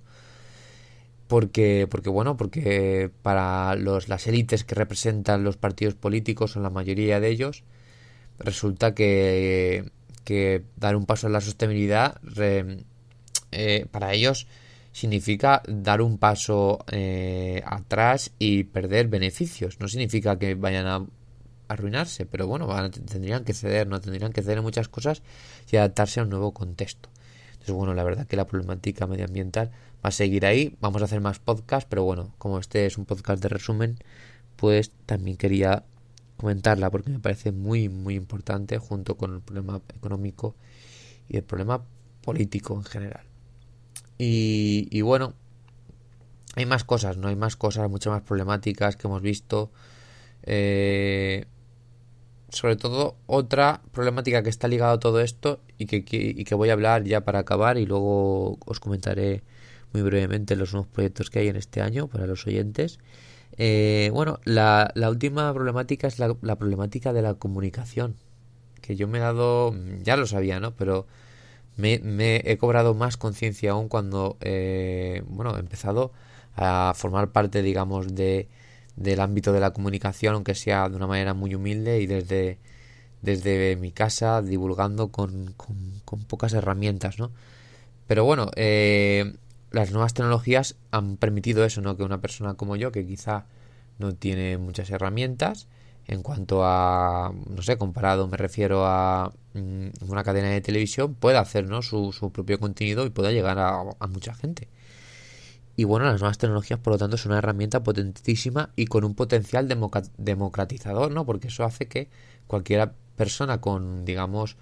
porque 1.27 1.89
porque 1.91 2.11
bueno 2.11 2.37
porque 2.37 3.11
para 3.23 3.75
los 3.75 4.09
las 4.09 4.29
élites 4.29 4.63
que 4.63 4.77
representan 4.77 5.43
los 5.43 5.57
partidos 5.57 5.95
políticos 5.95 6.57
o 6.57 6.61
la 6.61 6.71
mayoría 6.71 7.19
de 7.19 7.29
ellos 7.29 7.65
resulta 8.39 8.95
que 8.95 9.91
que 10.25 10.63
dar 10.77 10.95
un 10.95 11.07
paso 11.07 11.27
en 11.27 11.33
la 11.33 11.41
sostenibilidad 11.41 12.21
eh, 13.51 13.87
para 13.91 14.13
ellos 14.13 14.47
significa 14.95 15.61
dar 15.67 16.01
un 16.01 16.19
paso 16.19 16.79
eh, 16.91 17.63
atrás 17.67 18.31
y 18.39 18.63
perder 18.63 19.09
beneficios. 19.09 19.81
No 19.81 19.89
significa 19.89 20.39
que 20.39 20.55
vayan 20.55 20.87
a 20.87 21.05
arruinarse, 21.67 22.27
pero 22.27 22.47
bueno, 22.47 22.69
van 22.69 22.93
tendrían 22.93 23.45
que 23.45 23.55
ceder, 23.55 23.89
no 23.89 24.01
tendrían 24.01 24.33
que 24.33 24.41
ceder 24.41 24.59
en 24.59 24.65
muchas 24.65 24.89
cosas 24.89 25.23
y 25.71 25.77
adaptarse 25.77 26.21
a 26.21 26.23
un 26.23 26.31
nuevo 26.31 26.53
contexto. 26.55 27.09
Entonces, 27.55 27.75
bueno, 27.75 27.93
la 27.95 28.05
verdad 28.05 28.29
que 28.29 28.37
la 28.37 28.47
problemática 28.47 29.09
medioambiental 29.09 29.73
va 29.97 30.11
a 30.11 30.13
seguir 30.13 30.47
ahí. 30.47 30.77
Vamos 30.81 31.03
a 31.03 31.07
hacer 31.07 31.21
más 31.21 31.41
podcasts, 31.41 31.89
pero 31.91 32.05
bueno, 32.05 32.33
como 32.39 32.61
este 32.61 32.87
es 32.87 32.97
un 32.97 33.05
podcast 33.05 33.43
de 33.43 33.49
resumen, 33.49 33.99
pues 34.55 34.93
también 35.07 35.37
quería 35.37 35.83
comentarla 36.37 36.89
porque 36.91 37.11
me 37.11 37.19
parece 37.19 37.51
muy, 37.51 37.89
muy 37.89 38.15
importante 38.15 38.79
junto 38.79 39.17
con 39.17 39.35
el 39.35 39.41
problema 39.41 39.81
económico 39.97 40.55
y 41.29 41.37
el 41.37 41.43
problema 41.43 41.83
político 42.23 42.75
en 42.75 42.85
general. 42.85 43.34
Y, 44.19 44.89
y 44.91 45.03
bueno, 45.03 45.35
hay 46.57 46.67
más 46.67 46.85
cosas, 46.85 47.17
¿no? 47.17 47.29
Hay 47.29 47.37
más 47.37 47.57
cosas, 47.57 47.89
muchas 47.91 48.13
más 48.13 48.23
problemáticas 48.23 48.97
que 48.97 49.07
hemos 49.07 49.23
visto. 49.23 49.71
Eh, 50.45 51.47
sobre 52.51 52.77
todo, 52.77 53.17
otra 53.27 53.83
problemática 53.93 54.43
que 54.43 54.51
está 54.51 54.69
ligada 54.69 54.93
a 54.93 55.01
todo 55.01 55.21
esto 55.21 55.61
y 55.79 55.87
que, 55.87 56.05
y 56.07 56.45
que 56.45 56.55
voy 56.55 56.71
a 56.71 56.75
hablar 56.75 57.05
ya 57.05 57.23
para 57.25 57.41
acabar 57.41 57.79
y 57.79 57.87
luego 57.87 58.59
os 58.65 58.79
comentaré 58.79 59.43
muy 59.93 60.03
brevemente 60.03 60.55
los 60.55 60.73
nuevos 60.73 60.89
proyectos 60.89 61.31
que 61.31 61.41
hay 61.41 61.49
en 61.49 61.57
este 61.57 61.81
año 61.81 62.07
para 62.07 62.27
los 62.27 62.47
oyentes. 62.47 63.01
Eh, 63.57 64.11
bueno, 64.13 64.41
la, 64.45 64.91
la, 64.95 65.11
última 65.11 65.53
problemática 65.55 66.07
es 66.07 66.19
la, 66.19 66.37
la, 66.43 66.57
problemática 66.57 67.13
de 67.13 67.23
la 67.23 67.35
comunicación. 67.35 68.17
Que 68.81 68.97
yo 68.97 69.09
me 69.09 69.19
he 69.19 69.21
dado, 69.21 69.75
ya 70.03 70.17
lo 70.17 70.27
sabía, 70.27 70.61
¿no? 70.61 70.75
Pero 70.75 71.07
me, 71.77 71.99
me 72.01 72.43
he 72.45 72.57
cobrado 72.59 72.95
más 72.95 73.17
conciencia 73.17 73.73
aún 73.73 73.89
cuando, 73.89 74.37
eh, 74.41 75.23
bueno, 75.27 75.57
he 75.57 75.61
empezado 75.61 76.13
a 76.57 76.93
formar 76.95 77.33
parte, 77.33 77.63
digamos, 77.63 78.15
de, 78.15 78.49
del 78.97 79.21
ámbito 79.21 79.53
de 79.53 79.61
la 79.61 79.73
comunicación, 79.73 80.35
aunque 80.35 80.55
sea 80.55 80.89
de 80.89 80.97
una 80.97 81.07
manera 81.07 81.35
muy 81.35 81.55
humilde 81.55 82.01
y 82.01 82.07
desde, 82.07 82.59
desde 83.23 83.77
mi 83.77 83.93
casa, 83.93 84.43
divulgando 84.43 85.09
con, 85.09 85.53
con, 85.57 86.01
con 86.05 86.25
pocas 86.25 86.53
herramientas, 86.53 87.19
¿no? 87.19 87.33
Pero 88.07 88.25
bueno, 88.25 88.51
eh, 88.57 89.35
las 89.71 89.91
nuevas 89.91 90.15
tecnologías 90.15 90.77
han 90.91 91.17
permitido 91.17 91.65
eso, 91.65 91.81
¿no? 91.81 91.97
Que 91.97 92.05
una 92.05 92.21
persona 92.21 92.55
como 92.55 92.77
yo, 92.77 92.93
que 92.93 93.07
quizá 93.07 93.47
no 93.99 94.15
tiene 94.15 94.59
muchas 94.59 94.91
herramientas, 94.91 95.69
en 96.07 96.23
cuanto 96.23 96.65
a, 96.65 97.33
no 97.49 97.63
sé, 97.63 97.79
comparado 97.79 98.29
me 98.29 98.37
refiero 98.37 98.87
a 98.87 99.33
una 99.55 100.25
cadena 100.25 100.49
de 100.51 100.61
televisión, 100.61 101.15
pueda 101.15 101.41
hacer 101.41 101.69
¿no? 101.69 101.83
su, 101.83 102.13
su 102.13 102.33
propio 102.33 102.59
contenido 102.59 103.07
y 103.07 103.11
pueda 103.11 103.31
llegar 103.31 103.59
a, 103.59 104.07
mucha 104.09 104.35
gente. 104.35 104.69
Y 105.77 105.85
bueno, 105.85 106.07
las 106.07 106.21
nuevas 106.21 106.39
tecnologías, 106.39 106.79
por 106.79 106.93
lo 106.93 106.99
tanto, 106.99 107.17
son 107.17 107.33
una 107.33 107.39
herramienta 107.39 107.83
potentísima 107.83 108.71
y 108.77 108.87
con 108.87 109.05
un 109.05 109.15
potencial 109.15 109.69
democratizador, 110.19 111.11
¿no? 111.11 111.27
Porque 111.27 111.49
eso 111.49 111.65
hace 111.65 111.89
que 111.89 112.09
cualquier 112.47 112.93
persona 113.17 113.61
con, 113.61 114.05
digamos, 114.05 114.57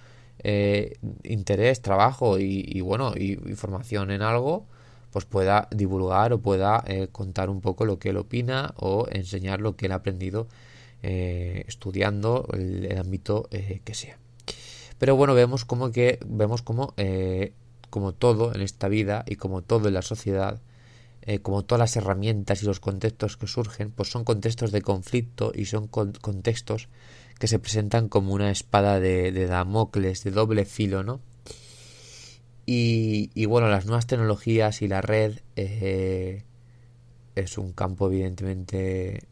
eh, 0.44 0.96
interés, 1.22 1.82
trabajo 1.82 2.38
y, 2.38 2.64
y 2.66 2.80
bueno, 2.80 3.12
y, 3.16 3.36
formación 3.54 4.10
en 4.10 4.22
algo, 4.22 4.66
pues 5.10 5.24
pueda 5.26 5.68
divulgar 5.70 6.32
o 6.32 6.40
pueda 6.40 6.82
eh, 6.86 7.08
contar 7.12 7.50
un 7.50 7.60
poco 7.60 7.84
lo 7.84 7.98
que 7.98 8.10
él 8.10 8.16
opina 8.16 8.74
o 8.76 9.06
enseñar 9.10 9.60
lo 9.60 9.76
que 9.76 9.86
él 9.86 9.92
ha 9.92 9.96
aprendido 9.96 10.48
eh, 11.02 11.64
estudiando 11.68 12.48
el, 12.54 12.98
ámbito 12.98 13.48
que 13.50 13.94
sea. 13.94 14.21
Pero 15.02 15.16
bueno, 15.16 15.34
vemos 15.34 15.64
como 15.64 15.90
que 15.90 16.20
vemos 16.24 16.62
como 16.62 16.94
eh, 16.96 17.54
como 17.90 18.12
todo 18.12 18.54
en 18.54 18.60
esta 18.60 18.86
vida 18.86 19.24
y 19.26 19.34
como 19.34 19.60
todo 19.60 19.88
en 19.88 19.94
la 19.94 20.02
sociedad, 20.02 20.60
eh, 21.22 21.40
como 21.40 21.64
todas 21.64 21.80
las 21.80 21.96
herramientas 21.96 22.62
y 22.62 22.66
los 22.66 22.78
contextos 22.78 23.36
que 23.36 23.48
surgen, 23.48 23.90
pues 23.90 24.12
son 24.12 24.22
contextos 24.22 24.70
de 24.70 24.80
conflicto 24.80 25.50
y 25.52 25.64
son 25.64 25.88
con 25.88 26.12
contextos 26.12 26.88
que 27.40 27.48
se 27.48 27.58
presentan 27.58 28.08
como 28.08 28.32
una 28.32 28.52
espada 28.52 29.00
de, 29.00 29.32
Damocles, 29.48 30.22
de 30.22 30.30
doble 30.30 30.64
filo, 30.66 31.02
¿no? 31.02 31.20
Y, 32.64 33.32
y, 33.34 33.46
bueno, 33.46 33.68
las 33.68 33.86
nuevas 33.86 34.06
tecnologías 34.06 34.82
y 34.82 34.86
la 34.86 35.00
red 35.00 35.40
eh, 35.56 36.44
es 37.34 37.58
un 37.58 37.72
campo 37.72 38.06
evidentemente 38.06 39.24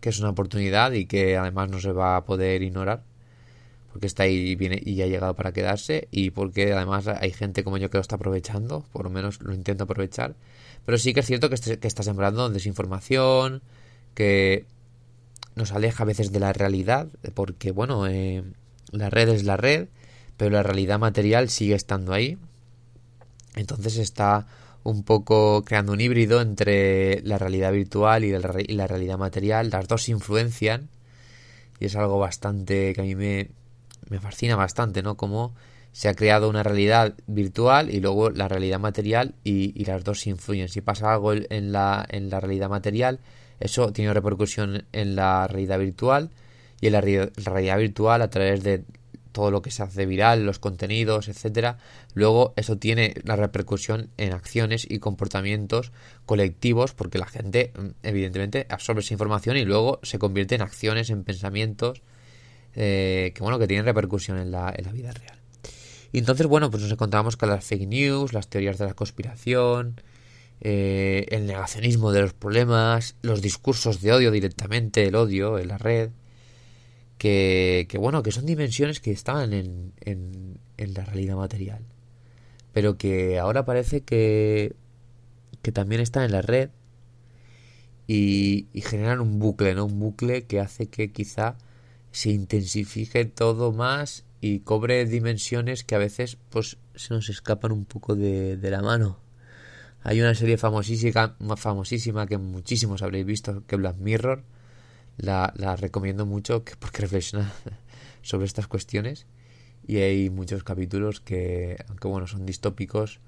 que 0.00 0.08
es 0.08 0.18
una 0.18 0.30
oportunidad 0.30 0.90
y 0.90 1.06
que 1.06 1.36
además 1.36 1.70
no 1.70 1.78
se 1.78 1.92
va 1.92 2.16
a 2.16 2.24
poder 2.24 2.62
ignorar 2.62 3.04
porque 3.92 4.06
está 4.06 4.24
ahí 4.24 4.36
y 4.36 4.54
viene 4.54 4.80
y 4.84 5.00
ha 5.02 5.06
llegado 5.06 5.34
para 5.34 5.52
quedarse 5.52 6.08
y 6.10 6.30
porque 6.30 6.72
además 6.72 7.08
hay 7.08 7.32
gente 7.32 7.64
como 7.64 7.78
yo 7.78 7.90
que 7.90 7.98
lo 7.98 8.02
está 8.02 8.16
aprovechando, 8.16 8.84
por 8.92 9.04
lo 9.04 9.10
menos 9.10 9.40
lo 9.40 9.54
intento 9.54 9.84
aprovechar. 9.84 10.34
Pero 10.84 10.98
sí 10.98 11.14
que 11.14 11.20
es 11.20 11.26
cierto 11.26 11.48
que, 11.48 11.54
este, 11.54 11.86
está 11.86 12.02
sembrando 12.02 12.48
desinformación, 12.50 13.62
que 14.14 14.66
nos 15.54 15.72
aleja 15.72 16.04
a 16.04 16.06
veces 16.06 16.32
de 16.32 16.40
la 16.40 16.52
realidad, 16.52 17.08
porque 17.34 17.72
bueno, 17.72 18.06
eh, 18.06 18.44
la 18.92 19.10
red 19.10 19.28
es 19.28 19.44
la 19.44 19.56
red, 19.56 19.88
pero 20.36 20.50
la 20.50 20.62
realidad 20.62 20.98
material 20.98 21.48
sigue 21.48 21.74
estando 21.74 22.12
ahí. 22.12 22.38
Entonces 23.56 23.98
está 23.98 24.46
un 24.84 25.02
poco 25.02 25.64
creando 25.64 25.92
un 25.92 26.00
híbrido 26.00 26.40
entre 26.40 27.20
la 27.22 27.38
realidad 27.38 27.72
virtual 27.72 28.24
y 28.24 28.30
la, 28.30 28.40
y 28.58 28.74
la, 28.74 28.86
realidad 28.86 29.18
material. 29.18 29.70
Las 29.70 29.88
dos 29.88 30.08
influencian 30.08 30.88
y 31.80 31.86
es 31.86 31.96
algo 31.96 32.18
bastante 32.18 32.94
que 32.94 33.00
a 33.00 33.04
mí 33.04 33.14
me, 33.14 33.50
me 34.08 34.20
fascina 34.20 34.56
bastante, 34.56 35.02
¿no? 35.02 35.16
Como 35.16 35.54
se 35.92 36.08
ha 36.08 36.14
creado 36.14 36.48
una 36.48 36.62
realidad 36.62 37.14
virtual 37.26 37.92
y 37.92 38.00
luego 38.00 38.30
la 38.30 38.48
realidad 38.48 38.78
material 38.78 39.34
y, 39.42 39.84
las 39.84 40.04
dos 40.04 40.26
influyen. 40.26 40.68
Si 40.68 40.80
pasa 40.80 41.12
algo 41.12 41.32
en 41.32 41.72
la, 41.72 42.06
en 42.08 42.30
la 42.30 42.40
realidad 42.40 42.68
material, 42.68 43.20
eso 43.58 43.92
tiene 43.92 44.12
repercusión 44.12 44.84
en 44.92 45.16
la 45.16 45.46
realidad 45.48 45.78
virtual 45.78 46.30
y 46.80 46.86
en 46.86 46.92
la, 46.92 47.00
la 47.00 47.52
realidad 47.52 47.78
virtual 47.78 48.22
a 48.22 48.30
través 48.30 48.62
de 48.62 48.84
todo 49.32 49.50
lo 49.50 49.62
que 49.62 49.70
se 49.70 49.82
hace 49.82 50.06
viral, 50.06 50.44
los 50.44 50.58
contenidos, 50.58 51.28
etcétera, 51.28 51.78
luego 52.14 52.54
eso 52.56 52.78
tiene 52.78 53.14
la 53.24 53.36
repercusión 53.36 54.10
en 54.16 54.32
acciones 54.32 54.86
y 54.88 54.98
comportamientos 54.98 55.92
colectivos 56.26 56.94
porque 56.94 57.18
la 57.18 57.26
gente 57.26 57.72
evidentemente 58.02 58.66
absorbe 58.68 59.00
esa 59.00 59.14
información 59.14 59.56
y 59.56 59.64
luego 59.64 60.00
se 60.02 60.18
convierte 60.18 60.54
en 60.54 60.62
acciones, 60.62 61.10
en 61.10 61.24
pensamientos 61.24 62.02
eh, 62.80 63.32
que 63.34 63.42
bueno 63.42 63.58
que 63.58 63.66
tienen 63.66 63.84
repercusión 63.84 64.38
en 64.38 64.52
la, 64.52 64.72
en 64.74 64.84
la 64.84 64.92
vida 64.92 65.10
real. 65.10 65.36
Y 66.12 66.18
entonces 66.18 66.46
bueno 66.46 66.70
pues 66.70 66.84
nos 66.84 66.92
encontramos 66.92 67.36
con 67.36 67.48
las 67.48 67.64
fake 67.64 67.88
news, 67.88 68.32
las 68.32 68.48
teorías 68.48 68.78
de 68.78 68.86
la 68.86 68.94
conspiración, 68.94 70.00
eh, 70.60 71.26
el 71.30 71.46
negacionismo 71.46 72.12
de 72.12 72.20
los 72.20 72.34
problemas, 72.34 73.16
los 73.20 73.42
discursos 73.42 74.00
de 74.00 74.12
odio 74.12 74.30
directamente, 74.30 75.04
el 75.04 75.16
odio 75.16 75.58
en 75.58 75.68
la 75.68 75.76
red 75.76 76.10
que, 77.18 77.86
que, 77.88 77.98
bueno, 77.98 78.22
que 78.22 78.30
son 78.30 78.46
dimensiones 78.46 79.00
que 79.00 79.10
estaban 79.10 79.52
en, 79.52 79.92
en, 80.02 80.60
en, 80.76 80.94
la 80.94 81.04
realidad 81.04 81.34
material, 81.34 81.82
pero 82.72 82.96
que 82.96 83.40
ahora 83.40 83.64
parece 83.64 84.02
que, 84.02 84.76
que 85.62 85.72
también 85.72 86.00
están 86.00 86.22
en 86.22 86.30
la 86.30 86.42
red 86.42 86.70
y, 88.06 88.68
y, 88.72 88.82
generan 88.82 89.20
un 89.20 89.40
bucle, 89.40 89.74
¿no? 89.74 89.86
Un 89.86 89.98
bucle 89.98 90.44
que 90.44 90.60
hace 90.60 90.86
que 90.86 91.10
quizá 91.10 91.56
se 92.18 92.30
intensifique 92.30 93.26
todo 93.26 93.70
más 93.70 94.24
y 94.40 94.58
cobre 94.58 95.06
dimensiones 95.06 95.84
que 95.84 95.94
a 95.94 95.98
veces 95.98 96.36
pues 96.50 96.76
se 96.96 97.14
nos 97.14 97.28
escapan 97.28 97.70
un 97.70 97.84
poco 97.84 98.16
de, 98.16 98.56
de 98.56 98.70
la 98.72 98.82
mano. 98.82 99.20
Hay 100.02 100.20
una 100.20 100.34
serie 100.34 100.58
famosísima, 100.58 101.36
famosísima 101.56 102.26
que 102.26 102.36
muchísimos 102.36 103.02
habréis 103.02 103.24
visto, 103.24 103.64
que 103.68 103.76
Black 103.76 103.98
Mirror, 103.98 104.42
la, 105.16 105.52
la 105.54 105.76
recomiendo 105.76 106.26
mucho 106.26 106.64
que, 106.64 106.74
porque 106.74 107.02
reflexiona 107.02 107.52
sobre 108.22 108.46
estas 108.46 108.66
cuestiones 108.66 109.26
y 109.86 109.98
hay 109.98 110.28
muchos 110.28 110.64
capítulos 110.64 111.20
que, 111.20 111.76
aunque 111.86 112.08
bueno, 112.08 112.26
son 112.26 112.46
distópicos 112.46 113.20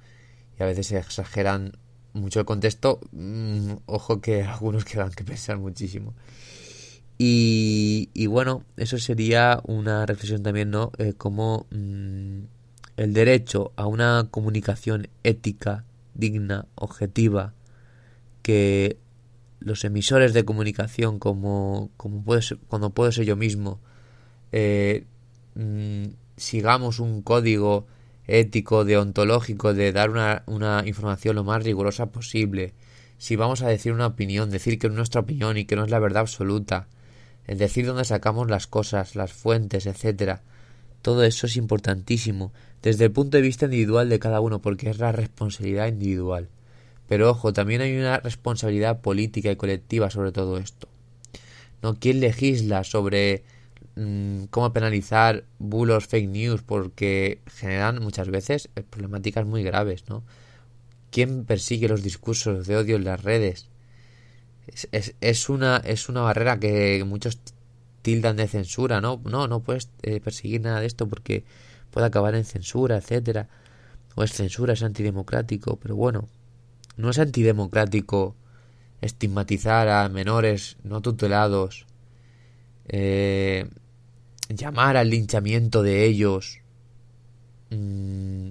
y 0.59 0.65
a 0.65 0.67
veces 0.67 0.89
se 0.89 0.99
exageran 0.99 1.79
mucho 2.13 2.41
el 2.41 2.45
contexto, 2.45 2.99
mmm, 3.13 3.75
ojo 3.87 4.21
que 4.21 4.43
algunos 4.43 4.85
quedan 4.91 5.13
que 5.13 5.23
pensar 5.23 5.59
muchísimo. 5.59 6.13
Y, 7.23 8.27
bueno, 8.29 8.65
eso 8.79 8.97
sería 8.97 9.61
una 9.67 10.07
reflexión 10.07 10.43
también, 10.43 10.71
¿no? 10.71 10.91
Eh, 10.97 11.13
como 11.13 11.67
mmm, 11.71 12.45
el 12.97 13.13
derecho 13.13 13.73
a 13.77 13.87
una 13.87 14.29
comunicación 14.31 15.09
ética, 15.23 15.85
digna, 16.15 16.65
objetiva, 16.77 17.53
que 18.41 18.97
los 19.59 19.85
emisores 19.85 20.33
de 20.33 20.47
comunicación 20.47 21.19
como, 21.19 21.91
como 21.99 22.25
cuando 22.69 22.89
puedo 22.89 23.13
ser 23.13 23.27
yo 23.27 23.37
mismo 23.37 23.81
eh, 24.53 25.05
mmm, 25.57 26.07
sigamos 26.39 27.01
un 27.01 27.21
código 27.21 27.87
ético, 28.29 28.87
deontológico 28.87 29.75
de 29.75 29.93
dar 29.93 30.09
una, 30.09 30.43
una, 30.47 30.85
información 30.87 31.37
lo 31.37 31.45
más 31.45 31.63
rigurosa 31.65 32.07
posible 32.07 32.73
si 33.19 33.37
vamos 33.37 33.61
a 33.61 33.69
decir 33.69 33.93
una 33.93 34.07
opinión, 34.07 34.49
decir 34.49 34.79
que 34.79 34.87
es 34.87 34.93
nuestra 34.95 35.21
opinión 35.21 35.59
y 35.59 35.67
que 35.67 35.77
no 35.77 35.85
es 35.85 35.91
la 35.91 35.99
verdad 35.99 36.23
absoluta 36.23 36.89
el 37.51 37.59
decir 37.59 37.85
dónde 37.85 38.07
sacamos 38.07 38.49
las 38.49 38.67
cosas, 38.67 39.15
las 39.15 39.33
fuentes, 39.33 39.85
etcétera 39.87 40.43
todo 41.03 41.25
eso 41.25 41.47
es 41.47 41.57
importantísimo 41.57 42.53
desde 42.83 43.07
el 43.07 43.11
punto 43.11 43.37
de 43.37 43.43
vista 43.43 43.65
individual 43.67 44.09
de 44.09 44.19
cada 44.19 44.41
uno 44.41 44.61
porque 44.61 44.91
es 44.91 44.99
la 44.99 45.13
responsabilidad 45.13 45.89
individual 45.89 46.49
pero 47.11 47.29
ojo, 47.29 47.53
también 47.53 47.81
hay 47.81 47.97
una 47.97 48.19
responsabilidad 48.19 49.01
política 49.01 49.51
y 49.51 49.57
colectiva 49.57 50.11
sobre 50.11 50.31
todo 50.31 50.59
esto. 50.59 50.87
¿No? 51.83 51.97
¿Quién 51.97 52.21
legisla 52.21 52.85
sobre 52.85 53.43
mmm, 53.97 54.45
cómo 54.45 54.73
penalizar 54.73 55.43
bulos, 55.59 56.07
fake 56.07 56.29
news? 56.29 56.63
Porque 56.63 57.41
generan 57.49 58.01
muchas 58.01 58.29
veces 58.29 58.69
eh, 58.77 58.85
problemáticas 58.89 59.45
muy 59.45 59.65
graves, 59.65 60.05
¿no? 60.09 60.23
¿Quién 61.11 61.45
persigue 61.47 61.89
los 61.89 62.05
discursos 62.05 62.69
de 62.69 62.77
odio 62.77 62.95
en 62.95 63.03
las 63.03 63.25
redes? 63.25 63.67
Es, 64.93 65.15
es, 65.21 65.49
una, 65.49 65.79
es 65.79 66.09
una 66.09 66.23
barrera 66.23 66.59
que 66.59 67.03
muchos 67.05 67.39
tildan 68.03 68.37
de 68.37 68.49
censura, 68.49 69.01
¿no? 69.01 69.21
No, 69.25 69.47
no 69.47 69.61
puedes 69.61 69.91
eh, 70.03 70.21
perseguir 70.21 70.61
nada 70.63 70.81
de 70.81 70.87
esto 70.87 71.09
porque 71.09 71.45
puede 71.91 72.07
acabar 72.07 72.35
en 72.35 72.45
censura, 72.45 72.97
etcétera. 72.97 73.49
O 74.15 74.23
es 74.23 74.33
censura, 74.33 74.73
es 74.73 74.83
antidemocrático, 74.83 75.77
pero 75.77 75.97
bueno, 75.97 76.29
no 76.97 77.11
es 77.11 77.19
antidemocrático 77.19 78.35
estigmatizar 79.01 79.89
a 79.89 80.09
menores 80.09 80.77
no 80.83 81.01
tutelados, 81.01 81.87
eh, 82.89 83.69
llamar 84.49 84.97
al 84.97 85.11
linchamiento 85.11 85.83
de 85.83 86.05
ellos 86.05 86.61
mmm, 87.71 88.49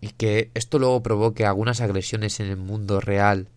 y 0.00 0.08
que 0.16 0.50
esto 0.54 0.78
luego 0.78 1.02
provoque 1.02 1.44
algunas 1.44 1.80
agresiones 1.80 2.40
en 2.40 2.46
el 2.46 2.56
mundo 2.56 3.00
real. 3.00 3.48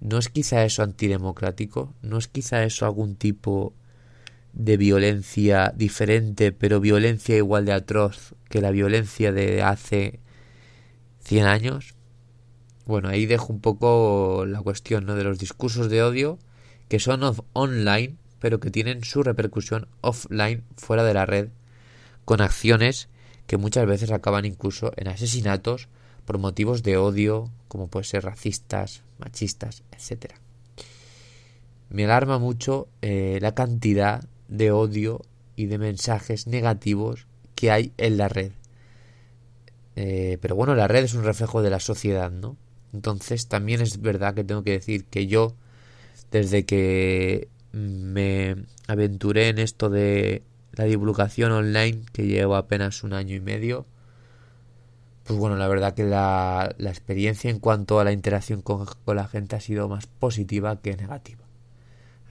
¿No 0.00 0.18
es 0.18 0.28
quizá 0.28 0.64
eso 0.64 0.82
antidemocrático? 0.82 1.94
¿No 2.02 2.18
es 2.18 2.28
quizá 2.28 2.64
eso 2.64 2.86
algún 2.86 3.16
tipo 3.16 3.74
de 4.52 4.76
violencia 4.76 5.72
diferente, 5.76 6.52
pero 6.52 6.80
violencia 6.80 7.36
igual 7.36 7.66
de 7.66 7.72
atroz 7.72 8.34
que 8.48 8.60
la 8.60 8.70
violencia 8.70 9.32
de 9.32 9.62
hace 9.62 10.20
100 11.20 11.46
años? 11.46 11.94
Bueno, 12.86 13.08
ahí 13.08 13.26
dejo 13.26 13.52
un 13.52 13.60
poco 13.60 14.44
la 14.46 14.62
cuestión 14.62 15.04
¿no? 15.04 15.14
de 15.14 15.24
los 15.24 15.38
discursos 15.38 15.90
de 15.90 16.02
odio 16.02 16.38
que 16.88 16.98
son 16.98 17.22
online, 17.52 18.16
pero 18.40 18.58
que 18.58 18.70
tienen 18.70 19.04
su 19.04 19.22
repercusión 19.22 19.86
offline, 20.00 20.64
fuera 20.76 21.04
de 21.04 21.14
la 21.14 21.24
red, 21.24 21.50
con 22.24 22.40
acciones 22.40 23.08
que 23.46 23.58
muchas 23.58 23.86
veces 23.86 24.10
acaban 24.10 24.44
incluso 24.44 24.92
en 24.96 25.08
asesinatos 25.08 25.88
por 26.24 26.38
motivos 26.38 26.82
de 26.82 26.96
odio, 26.96 27.50
como 27.70 27.86
puede 27.86 28.04
ser 28.04 28.24
racistas, 28.24 29.04
machistas, 29.18 29.84
etc. 29.92 30.34
Me 31.88 32.04
alarma 32.04 32.40
mucho 32.40 32.88
eh, 33.00 33.38
la 33.40 33.54
cantidad 33.54 34.24
de 34.48 34.72
odio 34.72 35.22
y 35.54 35.66
de 35.66 35.78
mensajes 35.78 36.48
negativos 36.48 37.28
que 37.54 37.70
hay 37.70 37.92
en 37.96 38.16
la 38.16 38.28
red. 38.28 38.50
Eh, 39.94 40.38
pero 40.42 40.56
bueno, 40.56 40.74
la 40.74 40.88
red 40.88 41.04
es 41.04 41.14
un 41.14 41.22
reflejo 41.22 41.62
de 41.62 41.70
la 41.70 41.78
sociedad, 41.78 42.32
¿no? 42.32 42.56
Entonces 42.92 43.46
también 43.46 43.80
es 43.80 44.00
verdad 44.00 44.34
que 44.34 44.42
tengo 44.42 44.64
que 44.64 44.72
decir 44.72 45.04
que 45.04 45.28
yo, 45.28 45.54
desde 46.32 46.64
que 46.64 47.46
me 47.70 48.56
aventuré 48.88 49.48
en 49.48 49.58
esto 49.58 49.90
de 49.90 50.42
la 50.72 50.84
divulgación 50.84 51.52
online, 51.52 52.02
que 52.12 52.26
llevo 52.26 52.56
apenas 52.56 53.04
un 53.04 53.12
año 53.12 53.36
y 53.36 53.40
medio, 53.40 53.86
pues 55.30 55.38
bueno, 55.38 55.56
la 55.56 55.68
verdad 55.68 55.94
que 55.94 56.02
la, 56.02 56.74
la 56.78 56.90
experiencia 56.90 57.52
en 57.52 57.60
cuanto 57.60 58.00
a 58.00 58.04
la 58.04 58.10
interacción 58.10 58.62
con, 58.62 58.84
con 59.04 59.14
la 59.14 59.28
gente 59.28 59.54
ha 59.54 59.60
sido 59.60 59.88
más 59.88 60.08
positiva 60.08 60.80
que 60.82 60.96
negativa. 60.96 61.44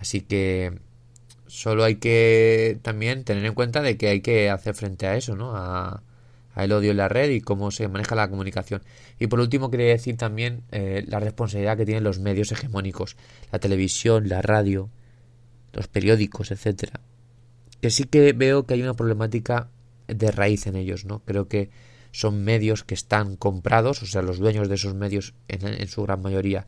Así 0.01 0.19
que 0.19 0.81
solo 1.47 1.85
hay 1.85 1.95
que 1.95 2.77
también 2.81 3.23
tener 3.23 3.45
en 3.45 3.53
cuenta 3.53 3.81
de 3.81 3.95
que 3.95 4.09
hay 4.09 4.19
que 4.19 4.49
hacer 4.49 4.75
frente 4.75 5.07
a 5.07 5.15
eso, 5.15 5.37
¿no? 5.37 5.55
A, 5.55 6.03
a 6.53 6.63
el 6.65 6.73
odio 6.73 6.91
en 6.91 6.97
la 6.97 7.07
red 7.07 7.29
y 7.29 7.39
cómo 7.39 7.71
se 7.71 7.87
maneja 7.87 8.15
la 8.15 8.29
comunicación. 8.29 8.81
Y 9.17 9.27
por 9.27 9.39
último 9.39 9.71
quería 9.71 9.87
decir 9.87 10.17
también 10.17 10.63
eh, 10.73 11.05
la 11.07 11.21
responsabilidad 11.21 11.77
que 11.77 11.85
tienen 11.85 12.03
los 12.03 12.19
medios 12.19 12.51
hegemónicos, 12.51 13.15
la 13.49 13.59
televisión, 13.59 14.27
la 14.27 14.41
radio, 14.41 14.89
los 15.71 15.87
periódicos, 15.87 16.51
etcétera. 16.51 16.99
Que 17.79 17.91
sí 17.91 18.03
que 18.03 18.33
veo 18.33 18.65
que 18.65 18.73
hay 18.73 18.81
una 18.81 18.93
problemática 18.93 19.69
de 20.09 20.31
raíz 20.31 20.67
en 20.67 20.75
ellos, 20.75 21.05
¿no? 21.05 21.19
Creo 21.19 21.47
que 21.47 21.69
son 22.11 22.43
medios 22.43 22.83
que 22.83 22.93
están 22.93 23.35
comprados, 23.35 24.01
o 24.03 24.05
sea, 24.05 24.21
los 24.21 24.39
dueños 24.39 24.69
de 24.69 24.75
esos 24.75 24.95
medios 24.95 25.33
en, 25.47 25.67
en 25.67 25.87
su 25.87 26.03
gran 26.03 26.21
mayoría 26.21 26.67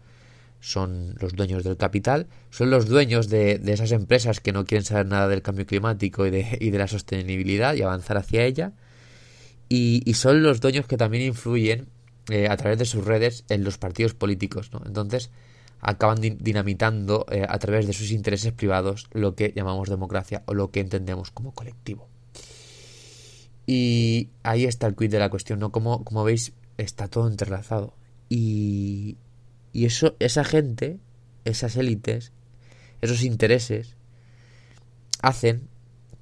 son 0.59 1.15
los 1.19 1.35
dueños 1.35 1.63
del 1.63 1.75
capital, 1.75 2.27
son 2.51 2.69
los 2.69 2.87
dueños 2.87 3.29
de, 3.29 3.57
de, 3.57 3.73
esas 3.73 3.91
empresas 3.91 4.39
que 4.39 4.51
no 4.51 4.65
quieren 4.65 4.85
saber 4.85 5.07
nada 5.07 5.27
del 5.27 5.41
cambio 5.41 5.65
climático 5.65 6.25
y 6.27 6.29
de, 6.29 6.57
y 6.61 6.69
de 6.69 6.77
la 6.77 6.87
sostenibilidad 6.87 7.73
y 7.73 7.81
avanzar 7.81 8.17
hacia 8.17 8.45
ella, 8.45 8.73
y, 9.67 10.03
y 10.05 10.13
son 10.13 10.43
los 10.43 10.59
dueños 10.61 10.85
que 10.85 10.97
también 10.97 11.23
influyen 11.23 11.87
eh, 12.29 12.47
a 12.47 12.55
través 12.57 12.77
de 12.77 12.85
sus 12.85 13.03
redes 13.03 13.43
en 13.49 13.63
los 13.63 13.79
partidos 13.79 14.13
políticos, 14.13 14.71
¿no? 14.71 14.81
Entonces 14.85 15.31
acaban 15.79 16.21
dinamitando 16.21 17.25
eh, 17.31 17.45
a 17.47 17.57
través 17.57 17.87
de 17.87 17.93
sus 17.93 18.11
intereses 18.11 18.53
privados 18.53 19.07
lo 19.11 19.33
que 19.33 19.51
llamamos 19.55 19.89
democracia 19.89 20.43
o 20.45 20.53
lo 20.53 20.69
que 20.69 20.79
entendemos 20.79 21.31
como 21.31 21.53
colectivo. 21.53 22.07
Y 23.65 24.29
ahí 24.43 24.65
está 24.65 24.87
el 24.87 24.95
quid 24.95 25.11
de 25.11 25.19
la 25.19 25.29
cuestión, 25.29 25.59
¿no? 25.59 25.71
Como, 25.71 26.03
como 26.03 26.23
veis, 26.23 26.53
está 26.77 27.07
todo 27.07 27.27
entrelazado. 27.27 27.95
Y, 28.29 29.17
y 29.73 29.85
eso, 29.85 30.15
esa 30.19 30.43
gente, 30.43 30.99
esas 31.45 31.75
élites, 31.75 32.31
esos 33.01 33.23
intereses, 33.23 33.95
hacen 35.21 35.67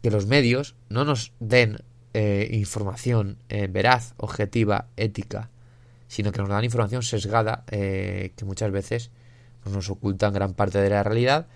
que 0.02 0.12
los 0.12 0.28
medios 0.28 0.76
no 0.90 1.06
nos 1.06 1.34
den 1.40 1.80
eh, 2.14 2.50
información 2.52 3.38
eh, 3.50 3.68
veraz, 3.68 4.14
objetiva, 4.18 4.88
ética, 4.98 5.50
sino 6.08 6.32
que 6.32 6.40
nos 6.40 6.50
dan 6.50 6.64
información 6.64 7.04
sesgada 7.04 7.64
eh, 7.70 8.34
que 8.36 8.46
muchas 8.46 8.72
veces 8.72 9.12
pues, 9.64 9.76
nos 9.76 9.90
ocultan 9.90 10.34
gran 10.34 10.54
parte 10.54 10.80
de 10.80 10.90
la 10.90 11.04
realidad 11.04 11.48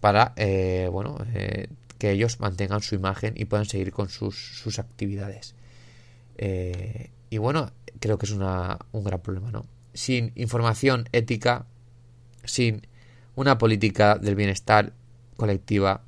para, 0.00 0.32
eh, 0.36 0.88
bueno, 0.90 1.16
eh, 1.32 1.68
que 2.02 2.10
ellos 2.10 2.40
mantengan 2.40 2.82
su 2.82 2.96
imagen 2.96 3.34
y 3.36 3.44
puedan 3.44 3.64
seguir 3.64 3.92
con 3.92 4.08
sus, 4.08 4.34
sus 4.34 4.80
actividades. 4.80 5.54
y 7.30 7.38
bueno, 7.38 7.70
creo 8.00 8.18
que 8.18 8.26
es 8.26 8.32
una, 8.32 8.80
un 8.90 9.04
gran 9.04 9.20
problema, 9.20 9.52
¿no? 9.52 9.64
sin 9.94 10.32
información 10.34 11.08
ética, 11.12 11.66
sin 12.42 12.88
una 13.36 13.56
política 13.56 14.18
del 14.18 14.34
bienestar 14.34 14.94
colectiva, 15.36 16.02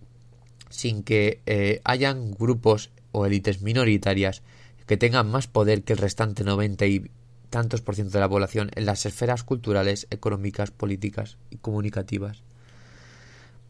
sin 0.68 1.04
que 1.04 1.40
eh, 1.46 1.80
hayan 1.84 2.32
grupos 2.32 2.90
o 3.12 3.24
élites 3.24 3.62
minoritarias 3.62 4.42
que 4.86 4.96
tengan 4.96 5.30
más 5.30 5.46
poder 5.46 5.84
que 5.84 5.92
el 5.92 6.00
restante 6.00 6.42
90 6.42 6.86
y 6.86 7.10
tantos 7.50 7.82
por 7.82 7.94
ciento 7.94 8.14
de 8.14 8.20
la 8.20 8.28
población 8.28 8.72
en 8.74 8.84
las 8.84 9.06
esferas 9.06 9.44
culturales, 9.44 10.08
económicas, 10.10 10.72
políticas 10.72 11.38
y 11.50 11.58
comunicativas, 11.58 12.42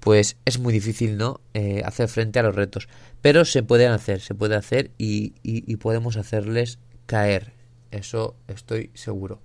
pues 0.04 0.36
es 0.44 0.58
muy 0.58 0.74
difícil, 0.74 1.16
¿no? 1.16 1.40
Eh, 1.54 1.80
hacer 1.82 2.08
frente 2.08 2.38
a 2.38 2.42
los 2.42 2.54
retos. 2.54 2.88
Pero 3.22 3.46
se 3.46 3.62
pueden 3.62 3.90
hacer, 3.90 4.20
se 4.20 4.34
puede 4.34 4.54
hacer 4.54 4.90
y, 4.98 5.32
y, 5.42 5.76
podemos 5.76 6.18
hacerles 6.18 6.78
caer. 7.06 7.54
Eso 7.90 8.36
estoy 8.46 8.90
seguro. 8.92 9.40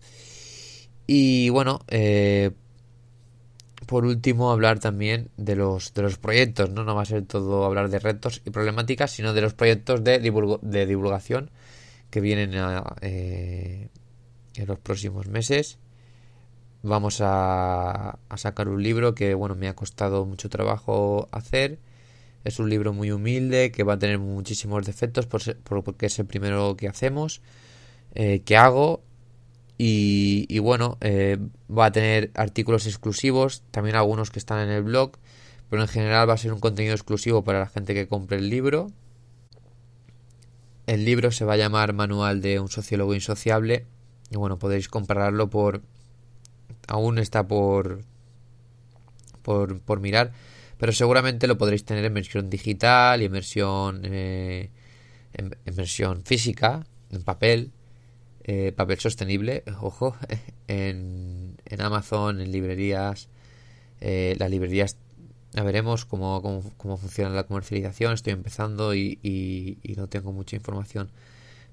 Y 1.08 1.48
bueno, 1.48 1.80
eh, 1.88 2.52
por 3.86 4.04
último 4.04 4.52
hablar 4.52 4.80
también 4.80 5.30
de 5.38 5.56
los, 5.56 5.94
de 5.94 6.02
los 6.02 6.18
proyectos, 6.18 6.70
¿no? 6.72 6.84
No 6.84 6.94
va 6.94 7.04
a 7.04 7.06
ser 7.06 7.24
todo 7.24 7.64
hablar 7.64 7.90
de 7.90 8.00
retos 8.00 8.42
y 8.46 8.50
problemáticas, 8.50 9.12
sino 9.12 9.34
de 9.34 9.40
los 9.40 9.54
proyectos 9.54 10.04
de, 10.04 10.20
divulgo, 10.20 10.60
de 10.62 10.86
divulgación 10.86 11.52
que 12.10 12.20
vienen 12.20 12.56
a, 12.56 12.98
eh, 13.00 13.88
en 14.56 14.68
los 14.68 14.78
próximos 14.80 15.28
meses. 15.28 15.78
Vamos 16.82 17.20
a, 17.22 18.20
a, 18.30 18.38
sacar 18.38 18.70
un 18.70 18.82
libro 18.82 19.14
que, 19.14 19.34
bueno, 19.34 19.56
me 19.56 19.68
ha 19.68 19.76
costado 19.76 20.26
mucho 20.26 20.50
trabajo 20.50 21.28
hacer. 21.32 21.80
Es 22.44 22.60
un 22.60 22.70
libro 22.70 22.94
muy 22.94 23.12
humilde 23.12 23.72
que 23.72 23.84
va 23.84 23.94
a 23.94 24.00
tener 24.00 24.18
muchísimos 24.20 24.86
defectos 24.86 25.26
por 25.26 25.42
porque 25.84 26.06
es 26.06 26.18
el 26.20 26.26
primero 26.26 26.78
que 26.78 26.88
hacemos, 26.88 27.42
eh, 28.16 28.42
que 28.46 28.56
hago 28.56 29.04
y, 29.78 30.46
y 30.50 30.60
bueno, 30.60 30.98
eh, 31.02 31.38
va 31.70 31.86
a 31.86 31.92
tener 31.92 32.32
artículos 32.36 32.86
exclusivos, 32.86 33.64
también 33.72 33.96
algunos 33.96 34.30
que 34.30 34.40
están 34.40 34.60
en 34.60 34.70
el 34.70 34.84
blog, 34.84 35.14
pero 35.70 35.82
en 35.82 35.88
general 35.88 36.30
va 36.30 36.34
a 36.34 36.38
ser 36.38 36.52
un 36.52 36.60
contenido 36.60 36.94
exclusivo 36.94 37.46
para 37.46 37.60
la 37.60 37.68
gente 37.68 37.94
que 37.94 38.08
compre 38.08 38.38
el 38.38 38.50
libro. 38.50 38.92
El 40.86 41.06
libro 41.06 41.32
se 41.32 41.46
va 41.46 41.54
a 41.54 41.58
llamar 41.58 41.94
Manual 41.94 42.42
de 42.42 42.60
un 42.60 42.68
sociólogo 42.68 43.14
insociable 43.14 43.86
y 44.32 44.38
bueno, 44.38 44.60
podéis 44.60 44.90
comprarlo 44.90 45.50
por... 45.50 45.82
aún 46.90 47.20
está 47.20 47.48
por... 47.48 48.02
por, 49.44 50.00
mirar, 50.02 50.34
pero 50.78 50.92
seguramente 50.92 51.48
lo 51.48 51.58
podréis 51.58 51.86
tener 51.86 52.04
en 52.04 52.14
versión 52.14 52.50
digital 52.50 53.22
y 53.22 53.26
en 53.26 53.32
versión, 53.32 54.02
eh, 54.04 54.70
en, 55.34 55.76
versión 55.76 56.24
física, 56.24 56.86
en 57.12 57.24
papel, 57.24 57.72
eh, 58.44 58.74
papel 58.76 59.00
sostenible, 59.00 59.64
ojo, 59.82 60.16
en, 60.68 61.58
en 61.66 61.82
Amazon, 61.82 62.42
en 62.42 62.52
librerías, 62.52 63.30
eh, 64.02 64.36
las 64.40 64.50
librerías, 64.50 64.98
ya 65.54 65.64
veremos 65.64 66.06
cómo, 66.06 66.42
cómo, 66.42 66.64
cómo, 66.78 66.98
funciona 66.98 67.34
la 67.34 67.44
comercialización, 67.44 68.14
estoy 68.14 68.34
empezando 68.34 68.94
y, 68.94 69.20
y, 69.24 69.96
no 69.96 70.08
tengo 70.08 70.32
mucha 70.32 70.56
información 70.56 71.10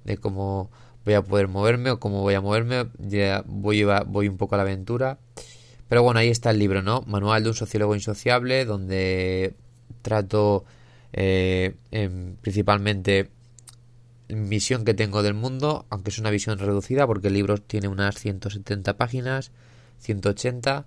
de 0.05 0.17
cómo 0.17 0.71
voy 1.07 1.15
a 1.15 1.23
poder 1.23 1.49
moverme 1.49 1.91
o 1.93 2.01
cómo 2.01 2.21
voy 2.21 2.35
a 2.35 2.41
moverme, 2.41 2.89
ya 2.99 3.45
voy, 3.47 3.85
voy 4.07 4.29
un 4.29 4.37
poco 4.37 4.57
a 4.57 4.59
la 4.59 4.63
aventura, 4.65 5.19
pero 5.89 6.03
bueno, 6.03 6.19
ahí 6.19 6.29
está 6.29 6.51
el 6.51 6.59
libro, 6.59 6.83
¿no? 6.83 7.03
Manual 7.07 7.45
de 7.45 7.51
un 7.51 7.55
sociólogo 7.55 7.95
insociable, 7.95 8.65
donde 8.65 9.55
trato 10.03 10.65
eh, 11.13 11.77
en, 11.93 12.37
principalmente 12.43 13.31
visión 14.29 14.85
que 14.85 14.95
tengo 14.95 15.23
del 15.23 15.35
mundo, 15.35 15.87
aunque 15.91 16.11
es 16.11 16.19
una 16.19 16.31
visión 16.31 16.59
reducida 16.59 17.07
porque 17.07 17.29
el 17.29 17.35
libro 17.35 17.59
tiene 17.59 17.87
unas 17.87 18.17
170 18.17 18.97
páginas, 18.97 19.53
180, 20.01 20.87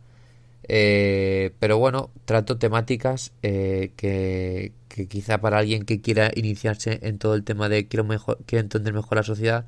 Eh, 0.71 1.51
pero 1.59 1.79
bueno, 1.79 2.11
trato 2.25 2.57
temáticas 2.57 3.31
eh, 3.41 3.91
que, 3.95 4.73
que, 4.89 5.07
quizá 5.07 5.39
para 5.39 5.57
alguien 5.59 5.83
que 5.85 6.01
quiera 6.01 6.31
iniciarse 6.35 6.99
en 7.01 7.17
todo 7.17 7.33
el 7.35 7.43
tema 7.43 7.69
de 7.69 7.87
quiero, 7.87 8.03
mejor, 8.03 8.37
quiero 8.45 8.61
entender 8.63 8.93
mejor 8.93 9.17
la 9.17 9.23
sociedad, 9.23 9.65